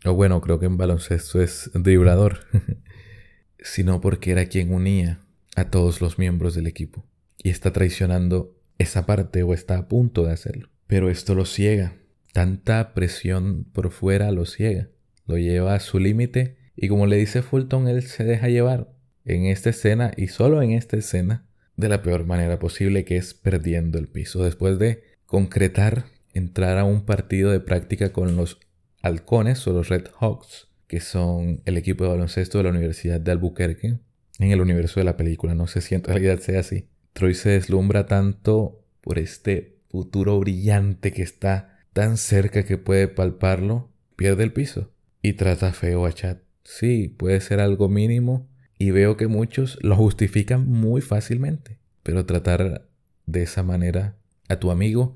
O 0.04 0.14
bueno, 0.14 0.40
creo 0.40 0.58
que 0.58 0.66
en 0.66 0.76
baloncesto 0.76 1.42
es 1.42 1.70
driblador, 1.74 2.40
sino 3.58 4.00
porque 4.00 4.32
era 4.32 4.46
quien 4.46 4.72
unía 4.72 5.24
a 5.56 5.70
todos 5.70 6.00
los 6.00 6.18
miembros 6.18 6.54
del 6.54 6.66
equipo. 6.66 7.06
Y 7.38 7.50
está 7.50 7.72
traicionando 7.72 8.56
esa 8.78 9.06
parte 9.06 9.42
o 9.42 9.54
está 9.54 9.78
a 9.78 9.88
punto 9.88 10.24
de 10.24 10.32
hacerlo. 10.32 10.68
Pero 10.86 11.10
esto 11.10 11.34
lo 11.34 11.44
ciega. 11.44 11.96
Tanta 12.32 12.94
presión 12.94 13.64
por 13.72 13.90
fuera 13.90 14.30
lo 14.30 14.46
ciega 14.46 14.88
lo 15.30 15.38
lleva 15.38 15.74
a 15.74 15.80
su 15.80 15.98
límite 15.98 16.56
y 16.76 16.88
como 16.88 17.06
le 17.06 17.16
dice 17.16 17.42
Fulton, 17.42 17.88
él 17.88 18.02
se 18.02 18.24
deja 18.24 18.48
llevar 18.48 18.92
en 19.24 19.46
esta 19.46 19.70
escena 19.70 20.12
y 20.16 20.28
solo 20.28 20.60
en 20.60 20.72
esta 20.72 20.96
escena 20.96 21.46
de 21.76 21.88
la 21.88 22.02
peor 22.02 22.26
manera 22.26 22.58
posible 22.58 23.04
que 23.04 23.16
es 23.16 23.32
perdiendo 23.32 23.98
el 23.98 24.08
piso. 24.08 24.44
Después 24.44 24.78
de 24.78 25.04
concretar 25.30 26.06
entrar 26.32 26.76
a 26.76 26.82
un 26.82 27.04
partido 27.04 27.52
de 27.52 27.60
práctica 27.60 28.12
con 28.12 28.34
los 28.34 28.58
halcones 29.00 29.64
o 29.68 29.72
los 29.72 29.88
Red 29.88 30.06
Hawks, 30.18 30.66
que 30.88 30.98
son 30.98 31.62
el 31.66 31.76
equipo 31.76 32.02
de 32.02 32.10
baloncesto 32.10 32.58
de 32.58 32.64
la 32.64 32.70
Universidad 32.70 33.20
de 33.20 33.30
Albuquerque, 33.30 34.00
en 34.40 34.50
el 34.50 34.60
universo 34.60 34.98
de 34.98 35.04
la 35.04 35.16
película. 35.16 35.54
No 35.54 35.68
sé 35.68 35.82
si 35.82 35.94
en 35.94 36.02
realidad 36.02 36.40
sea 36.40 36.58
así. 36.58 36.88
Troy 37.12 37.34
se 37.34 37.50
deslumbra 37.50 38.06
tanto 38.06 38.82
por 39.02 39.20
este 39.20 39.78
futuro 39.88 40.36
brillante 40.40 41.12
que 41.12 41.22
está 41.22 41.78
tan 41.92 42.16
cerca 42.16 42.64
que 42.64 42.76
puede 42.76 43.06
palparlo, 43.06 43.92
pierde 44.16 44.42
el 44.42 44.52
piso 44.52 44.90
y 45.22 45.34
trata 45.34 45.72
feo 45.72 46.06
a 46.06 46.12
Chad. 46.12 46.38
Sí, 46.64 47.06
puede 47.06 47.40
ser 47.40 47.60
algo 47.60 47.88
mínimo 47.88 48.48
y 48.78 48.90
veo 48.90 49.16
que 49.16 49.28
muchos 49.28 49.78
lo 49.80 49.94
justifican 49.94 50.68
muy 50.68 51.02
fácilmente, 51.02 51.78
pero 52.02 52.26
tratar 52.26 52.88
de 53.26 53.42
esa 53.44 53.62
manera 53.62 54.16
a 54.50 54.58
tu 54.58 54.70
amigo 54.70 55.14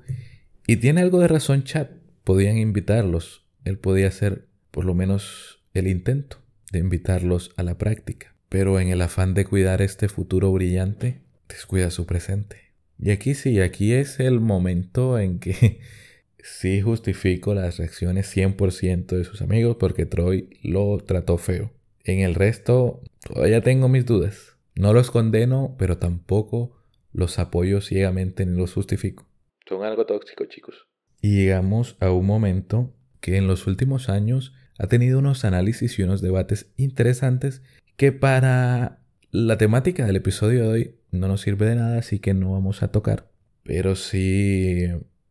y 0.65 0.77
tiene 0.77 1.01
algo 1.01 1.19
de 1.19 1.27
razón 1.27 1.63
Chad, 1.63 1.87
podían 2.23 2.57
invitarlos, 2.57 3.45
él 3.65 3.77
podía 3.77 4.07
hacer 4.07 4.47
por 4.71 4.85
lo 4.85 4.95
menos 4.95 5.63
el 5.73 5.87
intento 5.87 6.37
de 6.71 6.79
invitarlos 6.79 7.51
a 7.57 7.63
la 7.63 7.77
práctica, 7.77 8.33
pero 8.49 8.79
en 8.79 8.87
el 8.87 9.01
afán 9.01 9.33
de 9.33 9.45
cuidar 9.45 9.81
este 9.81 10.07
futuro 10.07 10.51
brillante, 10.51 11.21
descuida 11.47 11.91
su 11.91 12.05
presente. 12.05 12.73
Y 12.97 13.11
aquí 13.11 13.35
sí, 13.35 13.59
aquí 13.59 13.93
es 13.93 14.19
el 14.19 14.39
momento 14.39 15.19
en 15.19 15.39
que 15.39 15.81
sí 16.43 16.81
justifico 16.81 17.53
las 17.53 17.77
reacciones 17.77 18.35
100% 18.35 19.05
de 19.05 19.23
sus 19.25 19.41
amigos 19.41 19.77
porque 19.79 20.05
Troy 20.05 20.49
lo 20.63 20.97
trató 20.97 21.37
feo. 21.37 21.71
En 22.03 22.19
el 22.19 22.35
resto, 22.35 23.01
todavía 23.21 23.61
tengo 23.61 23.89
mis 23.89 24.05
dudas. 24.05 24.55
No 24.75 24.93
los 24.93 25.11
condeno, 25.11 25.75
pero 25.77 25.97
tampoco 25.97 26.74
los 27.15 27.39
apoyo 27.39 27.81
ciegamente 27.81 28.45
ni 28.45 28.57
los 28.57 28.73
justifico. 28.73 29.27
Son 29.67 29.83
algo 29.83 30.05
tóxicos, 30.05 30.49
chicos. 30.49 30.87
Y 31.21 31.37
llegamos 31.37 31.97
a 32.01 32.11
un 32.11 32.25
momento 32.25 32.93
que 33.21 33.37
en 33.37 33.47
los 33.47 33.65
últimos 33.67 34.09
años 34.09 34.53
ha 34.77 34.87
tenido 34.87 35.19
unos 35.19 35.45
análisis 35.45 35.97
y 35.97 36.03
unos 36.03 36.21
debates 36.21 36.71
interesantes 36.75 37.63
que 37.95 38.11
para 38.11 38.99
la 39.31 39.57
temática 39.57 40.05
del 40.05 40.17
episodio 40.17 40.63
de 40.63 40.67
hoy 40.67 40.95
no 41.11 41.27
nos 41.27 41.41
sirve 41.41 41.65
de 41.65 41.75
nada, 41.75 41.97
así 41.97 42.19
que 42.19 42.33
no 42.33 42.51
vamos 42.51 42.83
a 42.83 42.91
tocar. 42.91 43.31
Pero 43.63 43.95
sí 43.95 44.83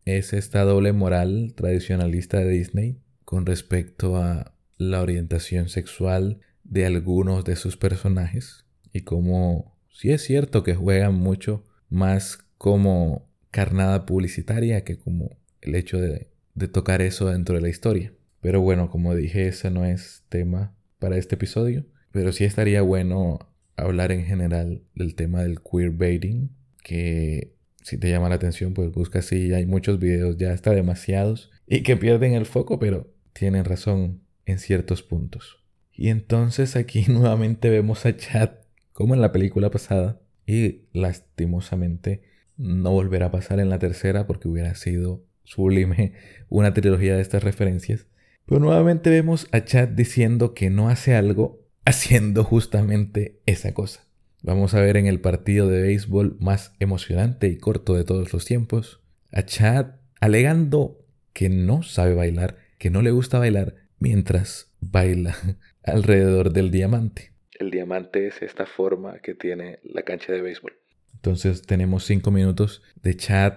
es 0.07 0.33
esta 0.33 0.63
doble 0.63 0.93
moral 0.93 1.53
tradicionalista 1.55 2.39
de 2.39 2.49
Disney 2.49 2.99
con 3.25 3.47
respecto 3.47 4.17
a 4.17 4.55
la 4.79 5.03
orientación 5.03 5.69
sexual 5.69 6.41
de 6.65 6.87
algunos 6.87 7.45
de 7.45 7.57
sus 7.57 7.77
personajes 7.77 8.65
y 8.93 9.03
como 9.03 9.77
sí 9.91 10.11
es 10.11 10.23
cierto 10.23 10.63
que 10.63 10.75
juegan 10.75 11.15
mucho 11.15 11.67
más 11.95 12.39
como 12.59 13.31
carnada 13.51 14.05
publicitaria 14.05 14.85
que 14.85 14.99
como 14.99 15.39
el 15.61 15.75
hecho 15.77 16.01
de, 16.01 16.29
tocar 16.73 17.03
eso 17.03 17.31
dentro 17.31 17.55
de 17.55 17.63
la 17.63 17.69
historia. 17.69 18.13
Pero 18.41 18.61
bueno, 18.61 18.91
como 18.91 19.15
dije, 19.15 19.49
ese 19.49 19.71
no 19.71 19.85
es 19.85 20.25
tema 20.29 20.75
para 20.99 21.17
este 21.17 21.37
episodio. 21.37 21.87
Pero 22.11 22.33
sí 22.33 22.45
estaría 22.45 22.83
bueno 22.83 23.51
hablar 23.77 24.13
en 24.13 24.25
general 24.25 24.83
del 24.95 25.15
tema 25.15 25.43
del 25.43 25.61
queerbaiting, 25.61 26.51
que 26.83 27.55
si 27.83 27.99
te 27.99 28.11
llama 28.11 28.29
la 28.29 28.37
atención, 28.37 28.75
pues 28.75 28.93
busca 28.93 29.23
si 29.23 29.53
hay 29.53 29.67
muchos 29.67 29.99
videos, 29.99 30.37
ya 30.37 30.53
está 30.53 30.71
demasiados 30.71 31.51
y 31.67 31.83
que 31.83 31.97
pierden 31.97 32.35
el 32.35 32.47
foco, 32.47 32.79
pero 32.79 33.13
tienen 33.33 33.65
razón 33.65 34.21
en 34.47 34.59
ciertos 34.59 35.03
puntos. 35.03 35.63
Y 35.93 36.09
entonces 36.09 36.77
aquí 36.77 37.05
nuevamente 37.09 37.71
vemos 37.71 38.05
a 38.07 38.17
Chad 38.17 38.51
como 38.93 39.15
en 39.15 39.21
la 39.21 39.33
película 39.33 39.71
pasada 39.71 40.21
y 40.47 40.83
lastimosamente 40.93 42.23
no 42.57 42.93
volverá 42.93 43.27
a 43.27 43.31
pasar 43.31 43.61
en 43.61 43.71
la 43.71 43.79
tercera 43.79 44.27
porque 44.27 44.49
hubiera 44.49 44.75
sido 44.75 45.25
sublime 45.45 46.13
una 46.49 46.75
trilogía 46.75 47.17
de 47.17 47.23
estas 47.23 47.43
referencias. 47.43 48.07
Pero 48.47 48.61
nuevamente 48.61 49.11
vemos 49.11 49.49
a 49.53 49.65
Chad 49.65 49.89
diciendo 49.89 50.55
que 50.55 50.71
no 50.71 50.89
hace 50.89 51.15
algo 51.15 51.61
haciendo 51.85 52.45
justamente 52.45 53.41
esa 53.47 53.73
cosa. 53.73 54.07
Vamos 54.43 54.75
a 54.75 54.81
ver 54.81 54.99
en 54.99 55.07
el 55.07 55.21
partido 55.21 55.69
de 55.69 55.81
béisbol 55.81 56.37
más 56.39 56.75
emocionante 56.79 57.49
y 57.49 57.57
corto 57.57 57.95
de 57.95 58.05
todos 58.05 58.33
los 58.33 58.45
tiempos 58.45 59.01
a 59.33 59.45
Chad 59.45 59.97
alegando 60.21 61.05
que 61.33 61.49
no 61.49 61.83
sabe 61.83 62.15
bailar, 62.15 62.59
que 62.79 62.91
no 62.91 63.03
le 63.03 63.11
gusta 63.11 63.39
bailar 63.39 63.75
mientras 63.99 64.71
baila 64.81 65.37
alrededor 65.83 66.53
del 66.53 66.71
diamante. 66.71 67.34
El 67.59 67.71
diamante 67.71 68.27
es 68.27 68.43
esta 68.43 68.67
forma 68.67 69.19
que 69.19 69.35
tiene 69.35 69.79
la 69.83 70.03
cancha 70.03 70.33
de 70.33 70.43
béisbol. 70.43 70.73
Entonces 71.15 71.63
tenemos 71.63 72.05
cinco 72.05 72.31
minutos 72.31 72.83
de 73.03 73.17
Chad 73.17 73.55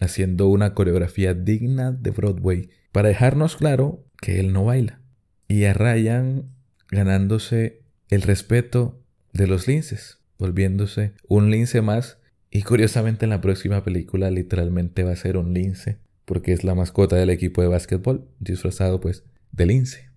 haciendo 0.00 0.48
una 0.48 0.74
coreografía 0.74 1.34
digna 1.34 1.92
de 1.92 2.10
Broadway 2.10 2.70
para 2.92 3.08
dejarnos 3.08 3.56
claro 3.56 4.04
que 4.20 4.38
él 4.40 4.52
no 4.52 4.64
baila. 4.64 5.00
Y 5.48 5.64
a 5.64 5.72
Ryan 5.72 6.50
ganándose 6.90 7.82
el 8.08 8.22
respeto 8.22 9.02
de 9.32 9.46
los 9.46 9.66
linces 9.66 10.18
volviéndose 10.38 11.12
un 11.26 11.50
lince 11.50 11.82
más. 11.82 12.18
Y 12.50 12.62
curiosamente 12.62 13.26
en 13.26 13.30
la 13.30 13.42
próxima 13.42 13.84
película 13.84 14.30
literalmente 14.30 15.02
va 15.02 15.12
a 15.12 15.16
ser 15.16 15.36
un 15.36 15.52
lince, 15.52 15.98
porque 16.24 16.52
es 16.52 16.64
la 16.64 16.74
mascota 16.74 17.16
del 17.16 17.28
equipo 17.28 17.60
de 17.60 17.68
básquetbol, 17.68 18.26
disfrazado 18.38 19.00
pues 19.00 19.24
de 19.52 19.66
lince. 19.66 20.08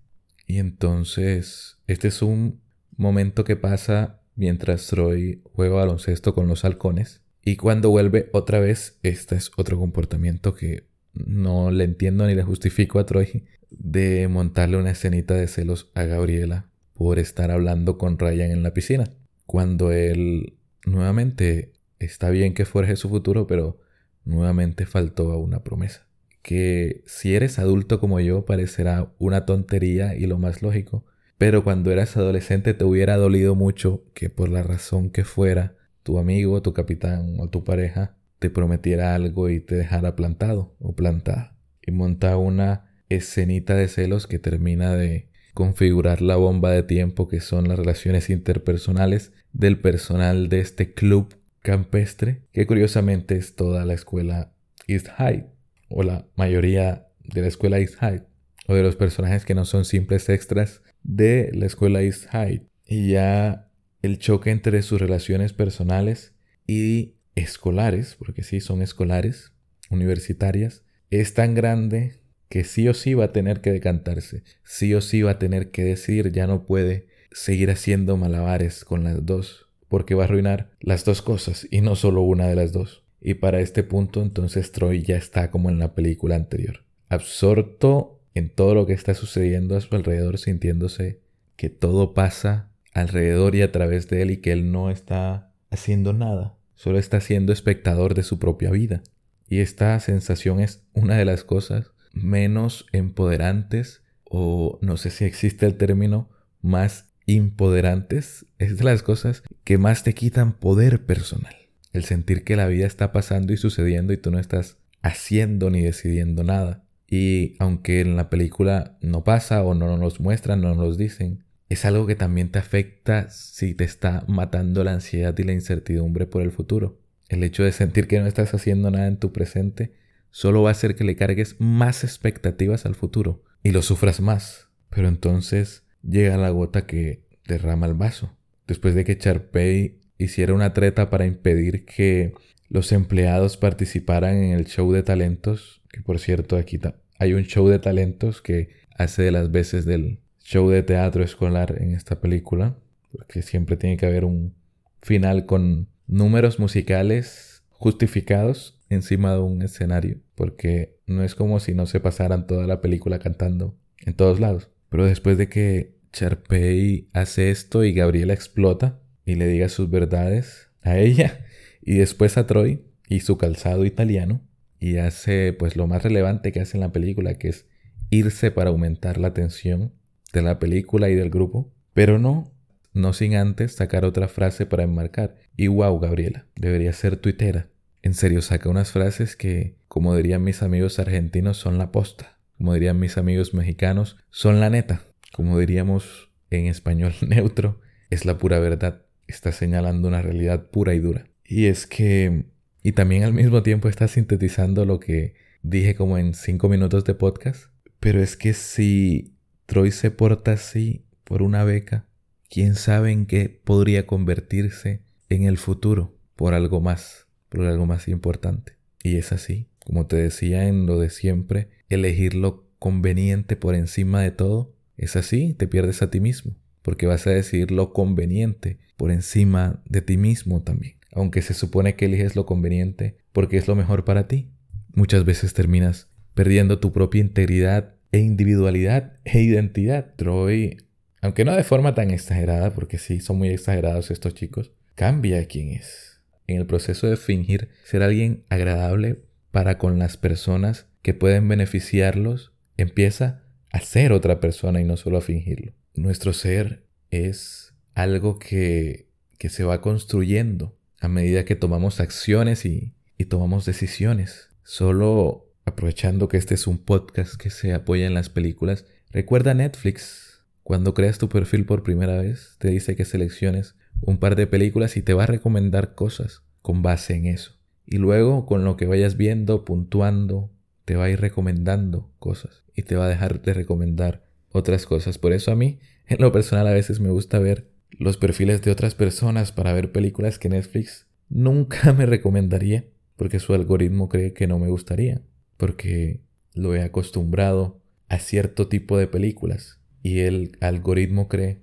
Y 0.46 0.58
entonces 0.58 1.78
este 1.86 2.08
es 2.08 2.22
un 2.22 2.61
momento 2.96 3.44
que 3.44 3.56
pasa 3.56 4.20
mientras 4.34 4.86
Troy 4.86 5.42
juega 5.44 5.76
baloncesto 5.76 6.34
con 6.34 6.48
los 6.48 6.64
halcones. 6.64 7.22
Y 7.44 7.56
cuando 7.56 7.90
vuelve 7.90 8.30
otra 8.32 8.60
vez, 8.60 8.98
este 9.02 9.34
es 9.34 9.50
otro 9.56 9.78
comportamiento 9.78 10.54
que 10.54 10.84
no 11.12 11.70
le 11.70 11.84
entiendo 11.84 12.26
ni 12.26 12.34
le 12.34 12.42
justifico 12.42 12.98
a 12.98 13.06
Troy 13.06 13.44
de 13.70 14.28
montarle 14.28 14.76
una 14.76 14.90
escenita 14.92 15.34
de 15.34 15.48
celos 15.48 15.90
a 15.94 16.04
Gabriela 16.04 16.68
por 16.94 17.18
estar 17.18 17.50
hablando 17.50 17.98
con 17.98 18.18
Ryan 18.18 18.50
en 18.50 18.62
la 18.62 18.74
piscina. 18.74 19.10
cuando 19.44 19.92
él 19.92 20.54
nuevamente 20.86 21.72
está 21.98 22.30
bien 22.30 22.54
que 22.54 22.64
forje 22.64 22.96
su 22.96 23.08
futuro, 23.08 23.46
pero 23.46 23.80
nuevamente 24.24 24.86
faltó 24.86 25.30
a 25.32 25.36
una 25.36 25.62
promesa. 25.62 26.06
Que 26.42 27.02
si 27.06 27.34
eres 27.34 27.58
adulto 27.58 28.00
como 28.00 28.18
yo 28.20 28.46
parecerá 28.46 29.12
una 29.18 29.44
tontería 29.44 30.14
y 30.16 30.26
lo 30.26 30.38
más 30.38 30.62
lógico, 30.62 31.04
pero 31.42 31.64
cuando 31.64 31.90
eras 31.90 32.16
adolescente 32.16 32.72
te 32.72 32.84
hubiera 32.84 33.16
dolido 33.16 33.56
mucho 33.56 34.04
que 34.14 34.30
por 34.30 34.48
la 34.48 34.62
razón 34.62 35.10
que 35.10 35.24
fuera 35.24 35.74
tu 36.04 36.20
amigo, 36.20 36.62
tu 36.62 36.72
capitán 36.72 37.34
o 37.40 37.48
tu 37.50 37.64
pareja 37.64 38.14
te 38.38 38.48
prometiera 38.48 39.16
algo 39.16 39.50
y 39.50 39.58
te 39.58 39.74
dejara 39.74 40.14
plantado 40.14 40.76
o 40.78 40.94
plantada. 40.94 41.56
Y 41.84 41.90
monta 41.90 42.36
una 42.36 42.92
escenita 43.08 43.74
de 43.74 43.88
celos 43.88 44.28
que 44.28 44.38
termina 44.38 44.94
de 44.94 45.30
configurar 45.52 46.22
la 46.22 46.36
bomba 46.36 46.70
de 46.70 46.84
tiempo 46.84 47.26
que 47.26 47.40
son 47.40 47.66
las 47.66 47.76
relaciones 47.76 48.30
interpersonales 48.30 49.32
del 49.52 49.80
personal 49.80 50.48
de 50.48 50.60
este 50.60 50.94
club 50.94 51.34
campestre, 51.58 52.42
que 52.52 52.68
curiosamente 52.68 53.36
es 53.36 53.56
toda 53.56 53.84
la 53.84 53.94
escuela 53.94 54.52
East 54.86 55.08
High, 55.16 55.48
o 55.88 56.04
la 56.04 56.24
mayoría 56.36 57.08
de 57.18 57.40
la 57.40 57.48
escuela 57.48 57.80
East 57.80 57.96
High, 57.96 58.22
o 58.68 58.74
de 58.74 58.84
los 58.84 58.94
personajes 58.94 59.44
que 59.44 59.56
no 59.56 59.64
son 59.64 59.84
simples 59.84 60.28
extras 60.28 60.82
de 61.02 61.50
la 61.54 61.66
escuela 61.66 62.02
East 62.02 62.26
High. 62.30 62.66
Y 62.86 63.10
ya 63.10 63.68
el 64.02 64.18
choque 64.18 64.50
entre 64.50 64.82
sus 64.82 65.00
relaciones 65.00 65.52
personales 65.52 66.34
y 66.66 67.14
escolares, 67.34 68.16
porque 68.18 68.42
sí 68.42 68.60
son 68.60 68.82
escolares, 68.82 69.52
universitarias, 69.90 70.82
es 71.10 71.34
tan 71.34 71.54
grande 71.54 72.20
que 72.48 72.64
sí 72.64 72.88
o 72.88 72.94
sí 72.94 73.14
va 73.14 73.26
a 73.26 73.32
tener 73.32 73.60
que 73.60 73.72
decantarse, 73.72 74.42
sí 74.64 74.92
o 74.94 75.00
sí 75.00 75.22
va 75.22 75.32
a 75.32 75.38
tener 75.38 75.70
que 75.70 75.84
decir, 75.84 76.32
ya 76.32 76.46
no 76.46 76.66
puede 76.66 77.06
seguir 77.30 77.70
haciendo 77.70 78.16
malabares 78.16 78.84
con 78.84 79.04
las 79.04 79.24
dos, 79.24 79.68
porque 79.88 80.14
va 80.14 80.24
a 80.24 80.26
arruinar 80.26 80.70
las 80.80 81.04
dos 81.04 81.22
cosas 81.22 81.66
y 81.70 81.80
no 81.80 81.96
solo 81.96 82.22
una 82.22 82.46
de 82.46 82.56
las 82.56 82.72
dos. 82.72 83.04
Y 83.20 83.34
para 83.34 83.60
este 83.60 83.84
punto 83.84 84.20
entonces 84.20 84.72
Troy 84.72 85.02
ya 85.02 85.16
está 85.16 85.50
como 85.50 85.70
en 85.70 85.78
la 85.78 85.94
película 85.94 86.34
anterior, 86.34 86.84
absorto 87.08 88.21
en 88.34 88.48
todo 88.48 88.74
lo 88.74 88.86
que 88.86 88.92
está 88.92 89.14
sucediendo 89.14 89.76
a 89.76 89.80
su 89.80 89.94
alrededor, 89.94 90.38
sintiéndose 90.38 91.20
que 91.56 91.70
todo 91.70 92.14
pasa 92.14 92.70
alrededor 92.94 93.54
y 93.54 93.62
a 93.62 93.72
través 93.72 94.08
de 94.08 94.22
él 94.22 94.30
y 94.30 94.36
que 94.38 94.52
él 94.52 94.72
no 94.72 94.90
está 94.90 95.52
haciendo 95.70 96.12
nada, 96.12 96.56
solo 96.74 96.98
está 96.98 97.20
siendo 97.20 97.52
espectador 97.52 98.14
de 98.14 98.22
su 98.22 98.38
propia 98.38 98.70
vida. 98.70 99.02
Y 99.48 99.60
esta 99.60 99.98
sensación 100.00 100.60
es 100.60 100.82
una 100.92 101.16
de 101.16 101.24
las 101.24 101.44
cosas 101.44 101.92
menos 102.12 102.86
empoderantes 102.92 104.02
o 104.24 104.78
no 104.80 104.96
sé 104.96 105.10
si 105.10 105.24
existe 105.24 105.66
el 105.66 105.76
término 105.76 106.30
más 106.62 107.10
empoderantes, 107.26 108.46
es 108.58 108.78
de 108.78 108.84
las 108.84 109.02
cosas 109.02 109.42
que 109.64 109.78
más 109.78 110.04
te 110.04 110.14
quitan 110.14 110.54
poder 110.54 111.04
personal. 111.04 111.54
El 111.92 112.04
sentir 112.04 112.44
que 112.44 112.56
la 112.56 112.66
vida 112.66 112.86
está 112.86 113.12
pasando 113.12 113.52
y 113.52 113.56
sucediendo 113.56 114.12
y 114.12 114.16
tú 114.16 114.30
no 114.30 114.38
estás 114.38 114.78
haciendo 115.02 115.68
ni 115.70 115.82
decidiendo 115.82 116.44
nada. 116.44 116.81
Y 117.14 117.56
aunque 117.58 118.00
en 118.00 118.16
la 118.16 118.30
película 118.30 118.96
no 119.02 119.22
pasa 119.22 119.62
o 119.62 119.74
no 119.74 119.98
nos 119.98 120.18
muestran, 120.18 120.62
no 120.62 120.74
nos 120.74 120.96
dicen, 120.96 121.44
es 121.68 121.84
algo 121.84 122.06
que 122.06 122.16
también 122.16 122.50
te 122.50 122.58
afecta 122.58 123.28
si 123.28 123.74
te 123.74 123.84
está 123.84 124.24
matando 124.28 124.82
la 124.82 124.94
ansiedad 124.94 125.36
y 125.36 125.42
la 125.42 125.52
incertidumbre 125.52 126.24
por 126.24 126.40
el 126.40 126.52
futuro. 126.52 126.98
El 127.28 127.44
hecho 127.44 127.64
de 127.64 127.72
sentir 127.72 128.06
que 128.08 128.18
no 128.18 128.26
estás 128.26 128.54
haciendo 128.54 128.90
nada 128.90 129.08
en 129.08 129.18
tu 129.18 129.30
presente 129.30 129.92
solo 130.30 130.62
va 130.62 130.70
a 130.70 130.72
hacer 130.72 130.94
que 130.94 131.04
le 131.04 131.14
cargues 131.14 131.56
más 131.58 132.02
expectativas 132.02 132.86
al 132.86 132.94
futuro 132.94 133.44
y 133.62 133.72
lo 133.72 133.82
sufras 133.82 134.22
más. 134.22 134.68
Pero 134.88 135.06
entonces 135.06 135.84
llega 136.02 136.38
la 136.38 136.48
gota 136.48 136.86
que 136.86 137.26
derrama 137.46 137.84
el 137.84 137.94
vaso. 137.94 138.34
Después 138.66 138.94
de 138.94 139.04
que 139.04 139.18
Charpey 139.18 140.00
hiciera 140.16 140.54
una 140.54 140.72
treta 140.72 141.10
para 141.10 141.26
impedir 141.26 141.84
que 141.84 142.32
los 142.70 142.90
empleados 142.90 143.58
participaran 143.58 144.36
en 144.36 144.52
el 144.52 144.64
show 144.64 144.90
de 144.92 145.02
talentos, 145.02 145.81
que 145.92 146.00
por 146.00 146.18
cierto 146.18 146.56
aquí 146.56 146.80
hay 147.18 147.34
un 147.34 147.44
show 147.44 147.68
de 147.68 147.78
talentos 147.78 148.42
que 148.42 148.70
hace 148.96 149.22
de 149.22 149.30
las 149.30 149.50
veces 149.52 149.84
del 149.84 150.18
show 150.42 150.68
de 150.68 150.82
teatro 150.82 151.22
escolar 151.22 151.80
en 151.80 151.94
esta 151.94 152.20
película, 152.20 152.76
porque 153.12 153.42
siempre 153.42 153.76
tiene 153.76 153.96
que 153.96 154.06
haber 154.06 154.24
un 154.24 154.54
final 155.00 155.46
con 155.46 155.88
números 156.06 156.58
musicales 156.58 157.62
justificados 157.70 158.80
encima 158.88 159.32
de 159.32 159.40
un 159.40 159.62
escenario, 159.62 160.18
porque 160.34 160.98
no 161.06 161.22
es 161.22 161.34
como 161.34 161.60
si 161.60 161.74
no 161.74 161.86
se 161.86 162.00
pasaran 162.00 162.46
toda 162.46 162.66
la 162.66 162.80
película 162.80 163.18
cantando 163.18 163.76
en 164.04 164.14
todos 164.14 164.40
lados. 164.40 164.70
Pero 164.88 165.06
después 165.06 165.38
de 165.38 165.48
que 165.48 165.94
Charpey 166.12 167.08
hace 167.12 167.50
esto 167.50 167.84
y 167.84 167.92
Gabriela 167.92 168.34
explota 168.34 169.00
y 169.24 169.36
le 169.36 169.46
diga 169.46 169.68
sus 169.68 169.90
verdades 169.90 170.68
a 170.82 170.98
ella 170.98 171.44
y 171.82 171.94
después 171.96 172.36
a 172.36 172.46
Troy 172.46 172.82
y 173.08 173.20
su 173.20 173.38
calzado 173.38 173.84
italiano 173.84 174.40
y 174.82 174.98
hace 174.98 175.52
pues 175.52 175.76
lo 175.76 175.86
más 175.86 176.02
relevante 176.02 176.50
que 176.50 176.60
hace 176.60 176.76
en 176.76 176.80
la 176.80 176.90
película 176.90 177.34
que 177.34 177.50
es 177.50 177.68
irse 178.10 178.50
para 178.50 178.70
aumentar 178.70 179.16
la 179.16 179.32
tensión 179.32 179.92
de 180.32 180.42
la 180.42 180.58
película 180.58 181.08
y 181.08 181.14
del 181.14 181.30
grupo, 181.30 181.72
pero 181.94 182.18
no, 182.18 182.52
no 182.92 183.12
sin 183.12 183.36
antes 183.36 183.76
sacar 183.76 184.04
otra 184.04 184.26
frase 184.26 184.66
para 184.66 184.82
enmarcar. 184.82 185.36
Y 185.56 185.68
wow, 185.68 186.00
Gabriela, 186.00 186.46
debería 186.56 186.92
ser 186.92 187.16
tuitera. 187.16 187.68
En 188.02 188.14
serio, 188.14 188.42
saca 188.42 188.68
unas 188.68 188.90
frases 188.90 189.36
que, 189.36 189.76
como 189.86 190.16
dirían 190.16 190.42
mis 190.42 190.64
amigos 190.64 190.98
argentinos, 190.98 191.58
son 191.58 191.78
la 191.78 191.92
posta. 191.92 192.40
Como 192.58 192.74
dirían 192.74 192.98
mis 192.98 193.16
amigos 193.18 193.54
mexicanos, 193.54 194.16
son 194.30 194.58
la 194.58 194.68
neta. 194.68 195.02
Como 195.32 195.60
diríamos 195.60 196.32
en 196.50 196.66
español 196.66 197.14
neutro, 197.26 197.80
es 198.10 198.24
la 198.24 198.36
pura 198.36 198.58
verdad. 198.58 199.02
Está 199.28 199.52
señalando 199.52 200.08
una 200.08 200.22
realidad 200.22 200.70
pura 200.70 200.92
y 200.92 200.98
dura. 200.98 201.26
Y 201.44 201.66
es 201.66 201.86
que... 201.86 202.46
Y 202.82 202.92
también 202.92 203.22
al 203.22 203.32
mismo 203.32 203.62
tiempo 203.62 203.88
está 203.88 204.08
sintetizando 204.08 204.84
lo 204.84 205.00
que 205.00 205.34
dije 205.62 205.94
como 205.94 206.18
en 206.18 206.34
cinco 206.34 206.68
minutos 206.68 207.04
de 207.04 207.14
podcast. 207.14 207.66
Pero 208.00 208.20
es 208.22 208.36
que 208.36 208.54
si 208.54 209.34
Troy 209.66 209.92
se 209.92 210.10
porta 210.10 210.52
así 210.52 211.04
por 211.24 211.42
una 211.42 211.64
beca, 211.64 212.06
quién 212.50 212.74
sabe 212.74 213.12
en 213.12 213.26
qué 213.26 213.48
podría 213.48 214.06
convertirse 214.06 215.02
en 215.28 215.44
el 215.44 215.58
futuro 215.58 216.18
por 216.36 216.54
algo 216.54 216.80
más, 216.80 217.26
por 217.48 217.64
algo 217.64 217.86
más 217.86 218.08
importante. 218.08 218.76
Y 219.02 219.16
es 219.16 219.32
así, 219.32 219.68
como 219.84 220.06
te 220.06 220.16
decía 220.16 220.66
en 220.68 220.86
lo 220.86 220.98
de 220.98 221.10
siempre, 221.10 221.68
elegir 221.88 222.34
lo 222.34 222.68
conveniente 222.78 223.56
por 223.56 223.74
encima 223.74 224.22
de 224.22 224.32
todo, 224.32 224.74
es 224.96 225.16
así, 225.16 225.54
te 225.54 225.66
pierdes 225.66 226.02
a 226.02 226.10
ti 226.10 226.20
mismo, 226.20 226.56
porque 226.82 227.06
vas 227.06 227.26
a 227.26 227.30
decidir 227.30 227.70
lo 227.70 227.92
conveniente 227.92 228.78
por 228.96 229.10
encima 229.10 229.82
de 229.86 230.02
ti 230.02 230.16
mismo 230.16 230.62
también, 230.62 230.96
aunque 231.12 231.42
se 231.42 231.54
supone 231.54 231.94
que 231.94 232.06
eliges 232.06 232.36
lo 232.36 232.46
conveniente 232.46 233.18
porque 233.32 233.56
es 233.56 233.68
lo 233.68 233.76
mejor 233.76 234.04
para 234.04 234.26
ti. 234.26 234.50
Muchas 234.94 235.24
veces 235.24 235.54
terminas 235.54 236.08
perdiendo 236.34 236.78
tu 236.78 236.92
propia 236.92 237.20
integridad 237.20 237.94
e 238.10 238.18
individualidad 238.18 239.14
e 239.24 239.40
identidad. 239.42 240.14
Troy, 240.16 240.78
aunque 241.20 241.44
no 241.44 241.54
de 241.54 241.64
forma 241.64 241.94
tan 241.94 242.10
exagerada, 242.10 242.74
porque 242.74 242.98
sí, 242.98 243.20
son 243.20 243.38
muy 243.38 243.48
exagerados 243.48 244.10
estos 244.10 244.34
chicos, 244.34 244.72
cambia 244.94 245.46
quién 245.46 245.70
es. 245.70 246.20
En 246.46 246.58
el 246.58 246.66
proceso 246.66 247.06
de 247.06 247.16
fingir 247.16 247.68
ser 247.84 248.02
alguien 248.02 248.44
agradable 248.48 249.22
para 249.50 249.78
con 249.78 249.98
las 249.98 250.16
personas 250.16 250.86
que 251.02 251.14
pueden 251.14 251.48
beneficiarlos, 251.48 252.52
empieza 252.76 253.42
a 253.70 253.80
ser 253.80 254.12
otra 254.12 254.40
persona 254.40 254.80
y 254.80 254.84
no 254.84 254.96
solo 254.96 255.18
a 255.18 255.22
fingirlo. 255.22 255.72
Nuestro 255.94 256.32
ser 256.32 256.84
es 257.10 257.74
algo 257.94 258.38
que, 258.38 259.08
que 259.38 259.48
se 259.48 259.64
va 259.64 259.80
construyendo 259.80 260.76
a 261.02 261.08
medida 261.08 261.44
que 261.44 261.56
tomamos 261.56 262.00
acciones 262.00 262.64
y, 262.64 262.94
tomamos 263.28 263.64
decisiones. 263.64 264.48
Solo 264.64 265.46
aprovechando 265.64 266.26
que 266.26 266.36
este 266.36 266.54
es 266.54 266.66
un 266.66 266.78
podcast 266.78 267.36
que 267.36 267.50
se 267.50 267.72
apoya 267.72 268.04
en 268.04 268.14
las 268.14 268.28
películas, 268.28 268.84
recuerda 269.12 269.54
Netflix. 269.54 270.42
Cuando 270.64 270.92
creas 270.92 271.18
tu 271.18 271.28
perfil 271.28 271.64
por 271.64 271.84
primera 271.84 272.20
vez, 272.20 272.56
te 272.58 272.66
dice 272.66 272.96
que 272.96 273.04
selecciones 273.04 273.76
un 274.00 274.18
par 274.18 274.34
de 274.34 274.48
películas 274.48 274.96
y 274.96 275.02
te 275.02 275.14
va 275.14 275.22
a 275.22 275.26
recomendar 275.26 275.94
cosas 275.94 276.42
con 276.62 276.82
base 276.82 277.14
en 277.14 277.26
eso. 277.26 277.52
Y 277.86 277.98
luego, 277.98 278.44
con 278.44 278.64
lo 278.64 278.76
que 278.76 278.86
vayas 278.86 279.16
viendo, 279.16 279.64
puntuando, 279.64 280.50
te 280.84 280.96
va 280.96 281.04
a 281.04 281.10
ir 281.10 281.20
recomendando 281.20 282.10
cosas 282.18 282.64
y 282.74 282.82
te 282.82 282.96
va 282.96 283.04
a 283.04 283.08
dejar 283.08 283.40
de 283.40 283.54
recomendar 283.54 284.24
otras 284.50 284.84
cosas. 284.84 285.16
Por 285.16 285.32
eso 285.32 285.52
a 285.52 285.56
mí, 285.56 285.78
en 286.08 286.20
lo 286.20 286.32
personal, 286.32 286.66
a 286.66 286.72
veces 286.72 286.98
me 286.98 287.10
gusta 287.10 287.38
ver 287.38 287.71
los 287.98 288.16
perfiles 288.16 288.62
de 288.62 288.70
otras 288.70 288.94
personas 288.94 289.52
para 289.52 289.72
ver 289.72 289.92
películas 289.92 290.38
que 290.38 290.48
Netflix 290.48 291.06
nunca 291.28 291.92
me 291.98 292.06
recomendaría 292.06 292.84
porque 293.16 293.38
su 293.38 293.54
algoritmo 293.54 294.08
cree 294.08 294.32
que 294.32 294.46
no 294.46 294.58
me 294.58 294.68
gustaría, 294.68 295.22
porque 295.56 296.20
lo 296.54 296.74
he 296.74 296.82
acostumbrado 296.82 297.80
a 298.08 298.18
cierto 298.18 298.68
tipo 298.68 298.98
de 298.98 299.06
películas 299.06 299.78
y 300.02 300.20
el 300.20 300.56
algoritmo 300.60 301.28
cree 301.28 301.60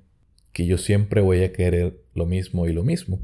que 0.53 0.65
yo 0.65 0.77
siempre 0.77 1.21
voy 1.21 1.43
a 1.43 1.53
querer 1.53 2.01
lo 2.13 2.25
mismo 2.25 2.67
y 2.67 2.73
lo 2.73 2.83
mismo. 2.83 3.21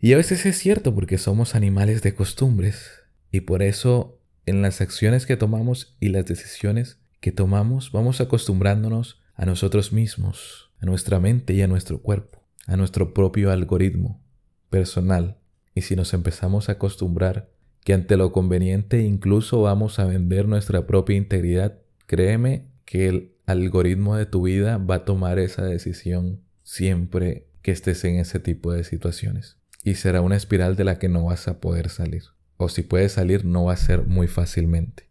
Y 0.00 0.12
a 0.12 0.16
veces 0.16 0.44
es 0.46 0.58
cierto 0.58 0.94
porque 0.94 1.18
somos 1.18 1.54
animales 1.54 2.02
de 2.02 2.14
costumbres 2.14 2.90
y 3.30 3.40
por 3.40 3.62
eso 3.62 4.18
en 4.46 4.62
las 4.62 4.80
acciones 4.80 5.26
que 5.26 5.36
tomamos 5.36 5.96
y 6.00 6.08
las 6.08 6.26
decisiones 6.26 6.98
que 7.20 7.32
tomamos 7.32 7.92
vamos 7.92 8.20
acostumbrándonos 8.20 9.22
a 9.34 9.46
nosotros 9.46 9.92
mismos, 9.92 10.70
a 10.80 10.86
nuestra 10.86 11.20
mente 11.20 11.54
y 11.54 11.62
a 11.62 11.66
nuestro 11.66 12.00
cuerpo. 12.00 12.43
A 12.66 12.76
nuestro 12.76 13.14
propio 13.14 13.50
algoritmo 13.50 14.22
personal 14.70 15.38
y 15.74 15.82
si 15.82 15.96
nos 15.96 16.14
empezamos 16.14 16.68
a 16.68 16.72
acostumbrar 16.72 17.50
que 17.84 17.92
ante 17.92 18.16
lo 18.16 18.32
conveniente 18.32 19.02
incluso 19.02 19.60
vamos 19.62 19.98
a 19.98 20.04
vender 20.04 20.48
nuestra 20.48 20.86
propia 20.86 21.16
integridad, 21.16 21.78
créeme 22.06 22.68
que 22.84 23.08
el 23.08 23.34
algoritmo 23.46 24.16
de 24.16 24.26
tu 24.26 24.42
vida 24.42 24.78
va 24.78 24.96
a 24.96 25.04
tomar 25.04 25.38
esa 25.38 25.64
decisión 25.64 26.40
siempre 26.62 27.48
que 27.62 27.72
estés 27.72 28.04
en 28.04 28.16
ese 28.16 28.40
tipo 28.40 28.72
de 28.72 28.84
situaciones. 28.84 29.58
Y 29.82 29.94
será 29.94 30.22
una 30.22 30.36
espiral 30.36 30.76
de 30.76 30.84
la 30.84 30.98
que 30.98 31.08
no 31.08 31.24
vas 31.24 31.46
a 31.46 31.60
poder 31.60 31.90
salir. 31.90 32.22
O 32.56 32.68
si 32.68 32.82
puedes 32.82 33.12
salir, 33.12 33.44
no 33.44 33.64
va 33.64 33.74
a 33.74 33.76
ser 33.76 34.06
muy 34.06 34.28
fácilmente. 34.28 35.10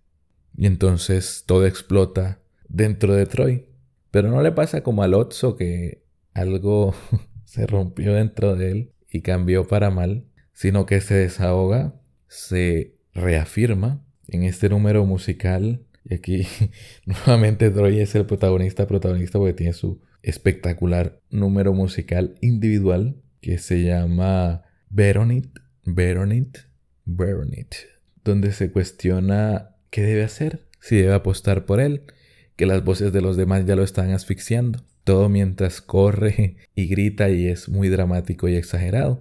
Y 0.58 0.66
entonces 0.66 1.44
todo 1.46 1.66
explota 1.66 2.40
dentro 2.68 3.14
de 3.14 3.26
Troy. 3.26 3.68
Pero 4.10 4.30
no 4.30 4.42
le 4.42 4.52
pasa 4.52 4.82
como 4.82 5.04
al 5.04 5.14
Otso 5.14 5.56
que 5.56 6.06
algo 6.34 6.96
se 7.54 7.68
rompió 7.68 8.16
dentro 8.16 8.56
de 8.56 8.72
él 8.72 8.92
y 9.12 9.22
cambió 9.22 9.68
para 9.68 9.92
mal, 9.92 10.26
sino 10.54 10.88
que 10.88 11.02
se 11.02 11.14
desahoga, 11.14 11.94
se 12.28 12.96
reafirma 13.14 14.04
en 14.28 14.42
este 14.42 14.70
número 14.70 15.06
musical. 15.06 15.86
Y 16.04 16.16
aquí 16.16 16.48
nuevamente 17.06 17.70
Troy 17.70 18.00
es 18.00 18.16
el 18.16 18.26
protagonista, 18.26 18.88
protagonista 18.88 19.38
porque 19.38 19.54
tiene 19.54 19.74
su 19.74 20.02
espectacular 20.24 21.20
número 21.30 21.74
musical 21.74 22.34
individual 22.42 23.18
que 23.40 23.60
se 23.60 23.84
llama 23.84 24.64
Veronit, 24.90 25.60
Veronit, 25.86 26.58
Veronit, 27.06 27.76
donde 28.24 28.52
se 28.52 28.72
cuestiona 28.72 29.76
qué 29.92 30.02
debe 30.02 30.24
hacer, 30.24 30.66
si 30.80 30.96
debe 30.96 31.14
apostar 31.14 31.66
por 31.66 31.80
él, 31.80 32.02
que 32.56 32.66
las 32.66 32.84
voces 32.84 33.12
de 33.14 33.22
los 33.22 33.38
demás 33.38 33.66
ya 33.66 33.76
lo 33.76 33.84
están 33.84 34.12
asfixiando. 34.12 34.84
Todo 35.04 35.30
mientras 35.30 35.82
corre 35.82 36.58
y 36.76 36.88
grita 36.88 37.30
y 37.30 37.48
es 37.48 37.70
muy 37.70 37.90
dramático 37.90 38.48
y 38.48 38.56
exagerado. 38.56 39.20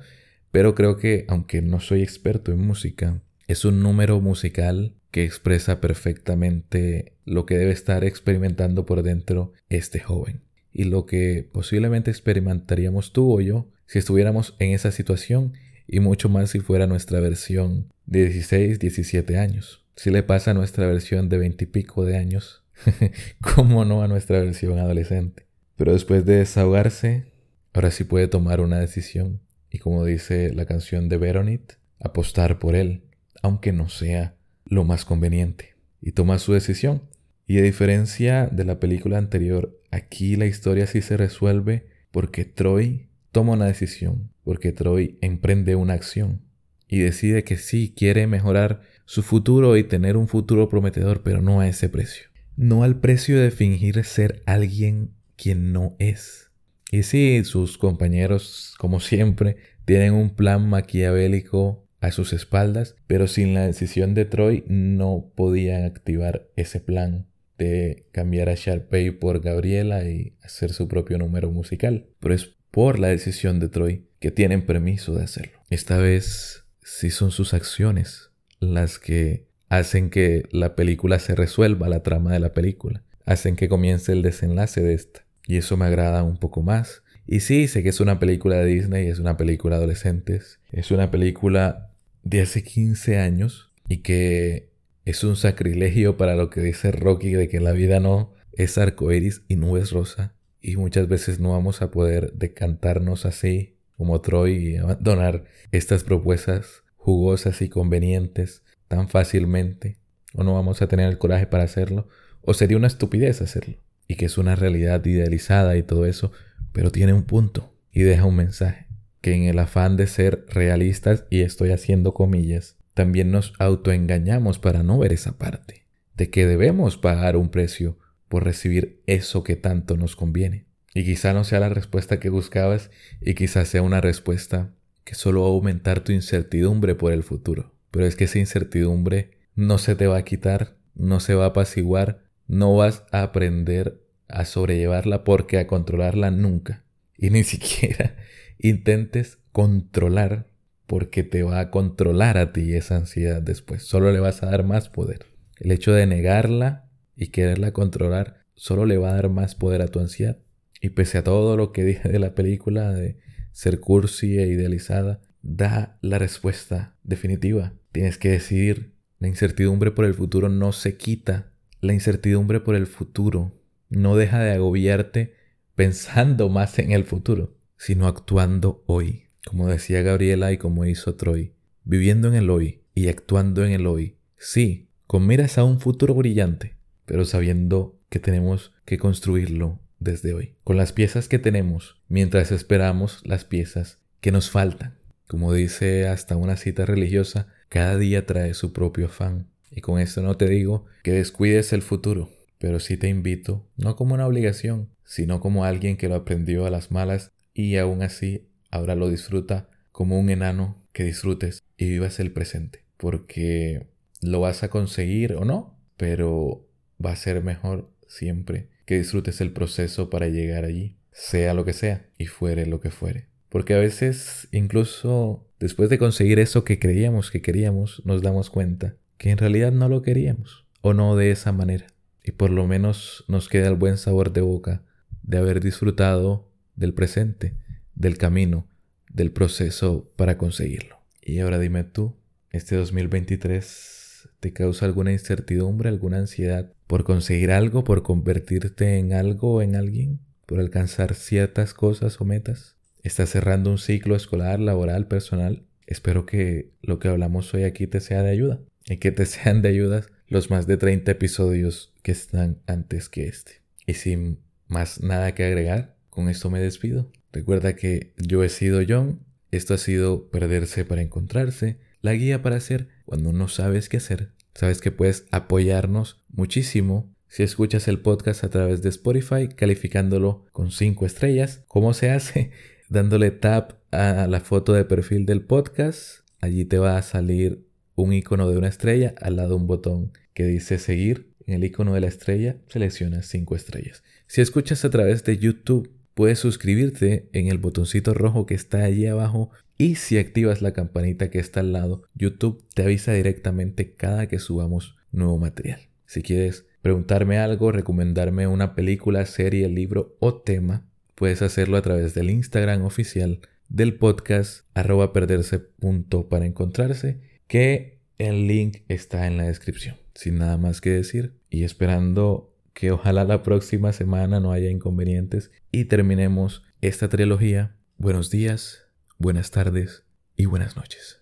Pero 0.51 0.75
creo 0.75 0.97
que, 0.97 1.25
aunque 1.29 1.62
no 1.62 1.81
soy 1.81 2.03
experto 2.03 2.53
en 2.53 2.61
música, 2.61 3.23
es 3.49 3.64
un 3.64 3.83
número 3.83 4.21
musical 4.21 4.95
que 5.11 5.25
expresa 5.25 5.81
perfectamente 5.81 7.12
lo 7.25 7.47
que 7.47 7.57
debe 7.57 7.73
estar 7.73 8.05
experimentando 8.05 8.87
por 8.87 9.03
dentro 9.03 9.53
este 9.68 10.01
joven. 10.01 10.42
Y 10.73 10.85
lo 10.85 11.07
que 11.07 11.49
posiblemente 11.53 12.11
experimentaríamos 12.11 13.12
tú 13.12 13.33
o 13.33 13.40
yo 13.40 13.68
si 13.87 13.99
estuviéramos 13.99 14.55
en 14.59 14.71
esa 14.71 14.90
situación 14.90 15.53
y 15.87 16.01
mucho 16.01 16.31
más 16.31 16.51
si 16.51 16.61
fuera 16.61 16.87
nuestra 16.87 17.21
versión 17.21 17.92
de 18.07 18.29
16, 18.29 18.79
17 18.79 19.37
años. 19.37 19.85
Si 19.97 20.11
le 20.11 20.23
pasa 20.23 20.53
a 20.53 20.55
nuestra 20.55 20.87
versión 20.87 21.29
de 21.29 21.37
20 21.37 21.64
y 21.64 21.66
pico 21.66 22.05
de 22.07 22.16
años, 22.16 22.62
¿cómo 23.41 23.85
no 23.85 24.03
a 24.03 24.09
nuestra 24.09 24.41
versión 24.41 24.79
adolescente? 24.79 25.47
Pero 25.77 25.93
después 25.93 26.25
de 26.25 26.37
desahogarse, 26.37 27.33
ahora 27.73 27.91
sí 27.91 28.05
puede 28.05 28.29
tomar 28.29 28.61
una 28.61 28.79
decisión 28.79 29.41
y 29.71 29.79
como 29.79 30.05
dice 30.05 30.53
la 30.53 30.67
canción 30.67 31.09
de 31.09 31.17
Veronit, 31.17 31.73
apostar 31.99 32.59
por 32.59 32.77
él, 32.77 33.05
aunque 33.43 33.73
no 33.73 33.89
sea 33.89 34.35
lo 34.67 34.85
más 34.85 35.05
conveniente. 35.05 35.75
Y 36.01 36.13
toma 36.13 36.39
su 36.39 36.53
decisión. 36.53 37.03
Y 37.47 37.59
a 37.59 37.63
diferencia 37.63 38.47
de 38.47 38.65
la 38.65 38.79
película 38.79 39.19
anterior, 39.19 39.81
aquí 39.91 40.37
la 40.37 40.47
historia 40.47 40.87
sí 40.87 41.01
se 41.01 41.17
resuelve 41.17 41.87
porque 42.11 42.45
Troy 42.45 43.09
toma 43.31 43.55
una 43.55 43.67
decisión, 43.67 44.31
porque 44.45 44.73
Troy 44.73 45.19
emprende 45.23 45.75
una 45.75 45.95
acción 45.95 46.43
y 46.87 46.99
decide 46.99 47.43
que 47.43 47.57
sí 47.57 47.95
quiere 47.97 48.27
mejorar 48.27 48.83
su 49.07 49.23
futuro 49.23 49.79
y 49.79 49.85
tener 49.85 50.19
un 50.19 50.29
futuro 50.29 50.69
prometedor, 50.69 51.23
pero 51.23 51.41
no 51.41 51.61
a 51.61 51.69
ese 51.69 51.89
precio. 51.89 52.29
No 52.57 52.85
al 52.85 53.01
precio 53.01 53.41
de 53.41 53.51
fingir 53.51 54.05
ser 54.05 54.43
alguien 54.47 55.12
quien 55.37 55.73
no 55.73 55.97
es. 55.99 56.51
Y 56.91 57.05
sí, 57.05 57.43
sus 57.45 57.79
compañeros, 57.79 58.75
como 58.79 59.01
siempre, 59.01 59.57
tienen 59.85 60.12
un 60.12 60.35
plan 60.35 60.69
maquiavélico 60.69 61.87
a 62.01 62.11
sus 62.11 62.33
espaldas, 62.33 62.97
pero 63.07 63.29
sin 63.29 63.55
la 63.55 63.67
decisión 63.67 64.15
de 64.15 64.25
Troy 64.25 64.65
no 64.67 65.33
podían 65.35 65.85
activar 65.85 66.49
ese 66.57 66.81
plan 66.81 67.27
de 67.59 68.07
cambiar 68.12 68.49
a 68.49 68.55
Sharpay 68.55 69.12
por 69.12 69.41
Gabriela 69.41 70.05
y 70.05 70.37
hacer 70.43 70.73
su 70.73 70.88
propio 70.88 71.17
número 71.19 71.51
musical. 71.51 72.07
Pero 72.19 72.35
es 72.35 72.57
por 72.71 72.99
la 72.99 73.09
decisión 73.09 73.61
de 73.61 73.69
Troy 73.69 74.07
que 74.19 74.31
tienen 74.31 74.67
permiso 74.67 75.15
de 75.15 75.25
hacerlo. 75.25 75.61
Esta 75.71 75.99
vez 75.99 76.65
sí 76.83 77.11
son 77.11 77.31
sus 77.31 77.55
acciones 77.55 78.31
las 78.59 78.99
que 78.99 79.47
hacen 79.79 80.11
que 80.11 80.43
la 80.51 80.77
película 80.77 81.19
se 81.19 81.35
resuelva, 81.35 81.89
la 81.89 82.03
trama 82.03 82.31
de 82.35 82.41
la 82.41 82.53
película, 82.53 83.03
hacen 83.25 83.57
que 83.57 83.71
comience 83.71 84.13
el 84.13 84.21
desenlace 84.21 84.83
de 84.83 84.93
esta. 84.93 85.25
Y 85.47 85.57
eso 85.57 85.79
me 85.79 85.87
agrada 85.87 86.23
un 86.25 86.37
poco 86.37 86.63
más. 86.63 87.03
Y 87.27 87.41
sí, 87.41 87.67
sé 87.69 87.83
que 87.83 87.89
es 87.89 88.01
una 88.01 88.19
película 88.19 88.57
de 88.57 88.67
Disney, 88.67 89.09
es 89.09 89.19
una 89.19 89.39
película 89.39 89.77
de 89.77 89.85
adolescentes, 89.85 90.61
es 90.73 90.91
una 90.91 91.11
película 91.11 91.91
de 92.23 92.43
hace 92.43 92.63
15 92.63 93.19
años 93.19 93.73
y 93.89 93.99
que 93.99 94.69
es 95.07 95.25
un 95.25 95.37
sacrilegio 95.37 96.19
para 96.19 96.37
lo 96.37 96.51
que 96.51 96.61
dice 96.61 96.93
Rocky 96.93 97.31
de 97.33 97.49
que 97.49 97.61
la 97.61 97.73
vida 97.73 97.99
no 97.99 98.35
es 98.53 98.77
arcoíris 98.77 99.41
y 99.49 99.57
nubes 99.57 99.91
rosa 99.91 100.35
y 100.61 100.77
muchas 100.77 101.09
veces 101.09 101.41
no 101.41 101.53
vamos 101.53 101.81
a 101.81 101.91
poder 101.91 102.35
decantarnos 102.35 103.25
así 103.25 103.77
como 103.97 104.21
Troy 104.21 104.53
y 104.53 104.77
abandonar 104.77 105.45
estas 105.71 106.05
propuestas 106.05 106.83
jugosas 106.97 107.63
y 107.63 107.71
convenientes 107.71 108.63
tan 108.93 109.09
fácilmente 109.09 109.97
o 110.35 110.45
no 110.45 110.53
vamos 110.53 110.83
a 110.83 110.87
tener 110.87 111.09
el 111.09 111.17
coraje 111.17 111.47
para 111.47 111.65
hacerlo 111.65 112.09
o 112.43 112.53
sería 112.53 112.77
una 112.77 112.89
estupidez 112.89 113.41
hacerlo 113.41 113.79
y 114.07 114.17
que 114.17 114.27
es 114.27 114.37
una 114.37 114.55
realidad 114.55 115.03
idealizada 115.07 115.77
y 115.79 115.83
todo 115.83 116.05
eso 116.05 116.31
pero 116.73 116.93
tiene 116.93 117.15
un 117.15 117.23
punto 117.23 117.75
y 117.91 118.03
deja 118.03 118.27
un 118.27 118.37
mensaje 118.37 118.89
que 119.23 119.35
en 119.35 119.45
el 119.45 119.59
afán 119.59 119.97
de 119.97 120.07
ser 120.07 120.45
realistas 120.49 121.25
y 121.31 121.41
estoy 121.41 121.71
haciendo 121.71 122.13
comillas 122.13 122.77
también 122.93 123.31
nos 123.31 123.55
autoengañamos 123.59 124.59
para 124.59 124.83
no 124.83 124.99
ver 124.99 125.15
esa 125.15 125.39
parte 125.39 125.87
de 126.15 126.29
que 126.29 126.47
debemos 126.47 126.99
pagar 126.99 127.39
un 127.39 127.49
precio 127.49 127.99
por 128.29 128.45
recibir 128.45 129.03
eso 129.07 129.45
que 129.45 129.57
tanto 129.57 129.97
nos 129.97 130.17
conviene. 130.17 130.67
Y 130.95 131.05
quizá 131.05 131.33
no 131.33 131.45
sea 131.45 131.61
la 131.61 131.71
respuesta 131.71 132.21
que 132.21 132.29
buscabas 132.29 132.91
y 133.21 133.35
quizá 133.35 133.65
sea 133.65 133.83
una 133.83 134.01
respuesta 134.01 134.75
que 135.05 135.15
solo 135.15 135.43
va 135.43 135.47
a 135.49 135.51
aumentar 135.51 136.01
tu 136.01 136.13
incertidumbre 136.13 136.95
por 136.95 137.13
el 137.13 137.23
futuro. 137.23 137.75
Pero 137.93 138.07
es 138.07 138.17
que 138.17 138.25
esa 138.25 138.41
incertidumbre 138.41 139.39
no 139.55 139.79
se 139.79 139.95
te 139.95 140.09
va 140.09 140.17
a 140.17 140.25
quitar, 140.25 140.77
no 140.97 141.21
se 141.21 141.35
va 141.35 141.45
a 141.45 141.49
apaciguar, 141.49 142.25
no 142.49 142.75
vas 142.75 143.05
a 143.13 143.23
aprender 143.23 144.03
a 144.29 144.45
sobrellevarla 144.45 145.23
porque 145.23 145.59
a 145.59 145.69
controlarla 145.69 146.33
nunca. 146.33 146.85
Y 147.17 147.31
ni 147.31 147.45
siquiera 147.45 148.17
intentes 148.59 149.39
controlar 149.53 150.49
porque 150.87 151.23
te 151.23 151.43
va 151.43 151.61
a 151.61 151.71
controlar 151.71 152.39
a 152.39 152.53
ti 152.53 152.75
esa 152.75 152.97
ansiedad 152.97 153.41
después. 153.43 153.83
Solo 153.83 154.11
le 154.11 154.21
vas 154.21 154.43
a 154.43 154.47
dar 154.47 154.65
más 154.65 154.89
poder. 154.89 155.27
El 155.59 155.71
hecho 155.71 155.93
de 155.93 156.07
negarla 156.07 156.89
y 157.17 157.29
quererla 157.29 157.73
controlar 157.73 158.43
solo 158.55 158.87
le 158.87 158.99
va 158.99 159.11
a 159.11 159.15
dar 159.15 159.29
más 159.29 159.55
poder 159.55 159.83
a 159.83 159.89
tu 159.89 160.01
ansiedad. 160.01 160.39
Y 160.81 160.91
pese 160.91 161.19
a 161.19 161.25
todo 161.25 161.57
lo 161.57 161.73
que 161.73 161.85
dije 161.85 162.09
de 162.09 162.19
la 162.19 162.35
película 162.35 162.93
de 162.93 163.19
ser 163.53 163.81
cursi 163.81 164.39
e 164.39 164.47
idealizada, 164.47 165.21
da 165.43 165.99
la 166.01 166.19
respuesta 166.19 166.97
definitiva. 167.05 167.75
Tienes 167.93 168.19
que 168.19 168.31
decidir. 168.31 168.93
La 169.19 169.29
incertidumbre 169.29 169.91
por 169.93 170.05
el 170.05 170.15
futuro 170.15 170.49
no 170.49 170.73
se 170.73 170.97
quita. 170.97 171.53
La 171.81 171.93
incertidumbre 171.93 172.61
por 172.61 172.75
el 172.75 172.87
futuro 172.87 173.53
no 173.89 174.17
deja 174.17 174.41
de 174.41 174.53
agobiarte 174.53 175.35
pensando 175.75 176.49
más 176.49 176.79
en 176.79 176.93
el 176.93 177.05
futuro, 177.05 177.57
sino 177.77 178.07
actuando 178.07 178.83
hoy. 178.87 179.25
Como 179.47 179.69
decía 179.69 180.03
Gabriela 180.03 180.53
y 180.53 180.59
como 180.59 180.87
hizo 180.87 181.15
Troy, 181.17 181.53
viviendo 181.85 182.29
en 182.29 182.35
el 182.35 182.51
hoy 182.51 182.83
y 182.95 183.09
actuando 183.09 183.65
en 183.65 183.73
el 183.73 183.87
hoy. 183.87 184.17
Sí, 184.37 184.89
con 185.07 185.27
miras 185.27 185.59
a 185.59 185.65
un 185.65 185.81
futuro 185.81 186.15
brillante, 186.15 186.77
pero 187.05 187.25
sabiendo 187.25 187.99
que 188.09 188.19
tenemos 188.19 188.73
que 188.85 188.99
construirlo 188.99 189.81
desde 189.99 190.35
hoy, 190.35 190.55
con 190.65 190.77
las 190.77 190.93
piezas 190.93 191.29
que 191.29 191.39
tenemos, 191.39 192.01
mientras 192.09 192.53
esperamos 192.53 193.21
las 193.25 193.45
piezas 193.45 193.99
que 194.21 194.33
nos 194.33 194.51
faltan. 194.51 194.99
Como 195.33 195.55
dice 195.55 196.09
hasta 196.09 196.37
una 196.37 196.59
cita 196.59 196.85
religiosa, 196.85 197.49
cada 197.71 197.97
día 197.97 198.27
trae 198.27 198.53
su 198.53 198.75
propio 198.75 199.07
afán. 199.07 199.49
Y 199.71 199.81
con 199.81 199.99
esto 199.99 200.21
no 200.21 200.37
te 200.37 200.47
digo 200.47 200.85
que 201.03 201.12
descuides 201.12 201.73
el 201.73 201.81
futuro, 201.81 202.29
pero 202.59 202.81
sí 202.81 202.99
te 202.99 203.09
invito, 203.09 203.66
no 203.79 203.97
como 203.97 204.12
una 204.12 204.27
obligación, 204.27 204.90
sino 205.07 205.40
como 205.40 205.64
alguien 205.64 205.97
que 205.97 206.11
lo 206.11 206.16
aprendió 206.16 206.66
a 206.66 206.71
las 206.71 206.90
malas 206.90 207.33
y 207.55 207.79
aún 207.79 208.03
así 208.03 208.47
ahora 208.71 208.95
lo 208.95 209.09
disfruta 209.09 209.71
como 209.90 210.21
un 210.21 210.29
enano 210.29 210.77
que 210.92 211.04
disfrutes 211.04 211.63
y 211.79 211.88
vivas 211.88 212.21
el 212.21 212.31
presente, 212.31 212.85
porque 212.98 213.87
lo 214.21 214.40
vas 214.40 214.63
a 214.65 214.69
conseguir 214.69 215.33
o 215.37 215.46
no, 215.46 215.79
pero 215.96 216.69
va 217.02 217.13
a 217.13 217.17
ser 217.17 217.42
mejor 217.42 217.88
siempre 218.07 218.69
que 218.85 218.98
disfrutes 218.98 219.40
el 219.40 219.54
proceso 219.54 220.11
para 220.11 220.29
llegar 220.29 220.67
allí, 220.67 220.98
sea 221.11 221.54
lo 221.54 221.65
que 221.65 221.73
sea 221.73 222.04
y 222.19 222.27
fuere 222.27 222.67
lo 222.67 222.81
que 222.81 222.90
fuere. 222.90 223.32
Porque 223.53 223.75
a 223.75 223.79
veces, 223.79 224.48
incluso 224.50 225.46
después 225.61 225.90
de 225.90 225.98
conseguir 225.98 226.38
eso 226.38 226.65
que 226.65 226.79
creíamos 226.79 227.31
que 227.31 227.42
queríamos, 227.42 228.00
nos 228.07 228.23
damos 228.23 228.48
cuenta 228.48 228.96
que 229.19 229.29
en 229.29 229.37
realidad 229.37 229.73
no 229.73 229.90
lo 229.90 230.00
queríamos, 230.00 230.65
o 230.81 230.94
no 230.94 231.17
de 231.17 231.31
esa 231.31 231.53
manera. 231.53 231.87
Y 232.25 232.33
por 232.33 232.48
lo 232.48 232.67
menos 232.67 233.27
nos 233.29 233.50
queda 233.50 233.69
el 233.69 233.77
buen 233.77 233.98
sabor 233.98 234.33
de 234.33 234.40
boca 234.40 234.85
de 235.23 235.37
haber 235.37 235.61
disfrutado 235.61 236.48
del 236.77 236.94
presente, 236.94 237.59
del 237.94 238.17
camino, 238.17 238.69
del 239.13 239.33
proceso 239.33 240.11
para 240.17 240.38
conseguirlo. 240.38 240.96
Y 241.21 241.40
ahora 241.40 241.59
dime 241.59 241.85
tú, 241.85 242.17
¿este 242.53 242.77
2023 242.77 244.31
te 244.40 244.55
causa 244.55 244.87
alguna 244.87 245.13
incertidumbre, 245.13 245.90
alguna 245.90 246.17
ansiedad 246.17 246.73
por 246.87 247.05
conseguir 247.05 247.50
algo, 247.50 247.85
por 247.85 248.03
convertirte 248.03 248.96
en 248.96 249.13
algo 249.13 249.57
o 249.57 249.61
en 249.63 249.77
alguien, 249.77 250.21
por 250.46 250.59
alcanzar 250.59 251.13
ciertas 251.15 251.75
cosas 251.75 252.19
o 252.19 252.25
metas? 252.25 252.77
¿Estás 253.03 253.31
cerrando 253.31 253.71
un 253.71 253.79
ciclo 253.79 254.15
escolar, 254.15 254.61
laboral, 254.61 255.09
personal? 255.09 255.65
Espero 255.88 256.25
que 256.25 256.71
lo 256.83 257.00
que 257.00 257.09
hablamos 257.09 257.53
hoy 257.53 257.65
aquí 257.65 257.88
te 257.88 258.00
sea 258.00 258.23
de 258.23 258.31
ayuda 258.31 258.61
y 258.87 258.98
que 258.98 259.11
te 259.11 259.27
sean 259.27 259.61
de 259.61 259.71
ayuda 259.71 260.07
los 260.29 260.50
más 260.50 260.69
de 260.69 260.77
30 260.77 261.11
episodios 261.11 261.92
que 262.03 262.13
están 262.13 262.63
antes 262.67 263.09
que 263.09 263.27
este. 263.27 263.63
Y 263.87 263.94
sin 263.94 264.38
más 264.69 265.00
nada 265.00 265.35
que 265.35 265.44
agregar, 265.44 265.96
con 266.11 266.29
esto 266.29 266.48
me 266.48 266.61
despido. 266.61 267.11
Recuerda 267.33 267.75
que 267.75 268.13
yo 268.19 268.44
he 268.44 268.48
sido 268.48 268.81
John, 268.88 269.25
esto 269.50 269.75
ha 269.75 269.79
sido 269.79 270.31
Perderse 270.31 270.85
para 270.85 271.03
Encontrarse, 271.03 271.79
la 272.03 272.13
guía 272.13 272.40
para 272.40 272.57
hacer 272.57 272.88
cuando 273.05 273.33
no 273.33 273.48
sabes 273.48 273.88
qué 273.88 273.96
hacer. 273.96 274.31
Sabes 274.55 274.81
que 274.81 274.92
puedes 274.92 275.27
apoyarnos 275.33 276.23
muchísimo 276.29 277.13
si 277.27 277.42
escuchas 277.42 277.88
el 277.88 277.98
podcast 277.98 278.44
a 278.44 278.50
través 278.50 278.83
de 278.83 278.90
Spotify, 278.90 279.48
calificándolo 279.48 280.44
con 280.53 280.71
5 280.71 281.05
estrellas. 281.05 281.65
¿Cómo 281.67 281.94
se 281.94 282.11
hace? 282.11 282.53
Dándole 282.93 283.31
tap 283.31 283.79
a 283.90 284.27
la 284.27 284.40
foto 284.40 284.75
de 284.75 284.85
perfil 284.85 285.25
del 285.25 285.40
podcast. 285.40 286.29
Allí 286.43 286.67
te 286.67 286.77
va 286.77 286.99
a 286.99 287.03
salir 287.03 287.65
un 287.95 288.13
icono 288.13 288.51
de 288.51 288.59
una 288.59 288.69
estrella 288.69 289.15
al 289.23 289.37
lado 289.37 289.49
de 289.49 289.55
un 289.55 289.67
botón 289.67 290.13
que 290.35 290.45
dice 290.45 290.79
seguir. 290.79 291.33
En 291.47 291.55
el 291.55 291.65
icono 291.65 291.95
de 291.95 292.03
la 292.03 292.09
estrella 292.09 292.59
seleccionas 292.69 293.25
5 293.29 293.57
estrellas. 293.57 294.03
Si 294.27 294.43
escuchas 294.43 294.85
a 294.85 294.90
través 294.90 295.25
de 295.25 295.38
YouTube, 295.38 295.90
puedes 296.13 296.38
suscribirte 296.38 297.31
en 297.33 297.47
el 297.47 297.57
botoncito 297.57 298.13
rojo 298.13 298.45
que 298.45 298.55
está 298.55 298.85
allí 298.85 299.07
abajo 299.07 299.53
y 299.79 299.95
si 299.95 300.19
activas 300.19 300.61
la 300.61 300.75
campanita 300.75 301.31
que 301.31 301.38
está 301.38 301.61
al 301.61 301.73
lado, 301.73 302.03
YouTube 302.15 302.63
te 302.75 302.83
avisa 302.83 303.15
directamente 303.15 303.95
cada 303.95 304.27
que 304.27 304.38
subamos 304.38 304.99
nuevo 305.13 305.38
material. 305.38 305.81
Si 306.05 306.21
quieres 306.21 306.67
preguntarme 306.83 307.38
algo, 307.38 307.73
recomendarme 307.73 308.47
una 308.49 308.75
película, 308.75 309.25
serie, 309.25 309.67
libro 309.71 310.15
o 310.21 310.43
tema, 310.43 310.92
puedes 311.23 311.40
hacerlo 311.40 311.77
a 311.77 311.83
través 311.83 312.14
del 312.14 312.31
Instagram 312.31 312.83
oficial 312.83 313.38
del 313.68 313.94
podcast 313.94 314.66
arroba 314.75 315.12
perderse 315.12 315.60
punto 315.60 316.29
para 316.29 316.46
encontrarse 316.46 317.20
que 317.46 318.00
el 318.18 318.48
link 318.48 318.79
está 318.88 319.29
en 319.29 319.37
la 319.37 319.44
descripción. 319.44 319.94
Sin 320.16 320.38
nada 320.38 320.56
más 320.56 320.81
que 320.81 320.90
decir 320.90 321.38
y 321.48 321.62
esperando 321.62 322.52
que 322.75 322.90
ojalá 322.90 323.23
la 323.23 323.44
próxima 323.44 323.92
semana 323.92 324.40
no 324.40 324.50
haya 324.50 324.68
inconvenientes 324.68 325.52
y 325.70 325.85
terminemos 325.85 326.64
esta 326.81 327.08
trilogía. 327.08 327.77
Buenos 327.98 328.29
días, 328.29 328.88
buenas 329.16 329.52
tardes 329.52 330.02
y 330.35 330.46
buenas 330.46 330.75
noches. 330.75 331.21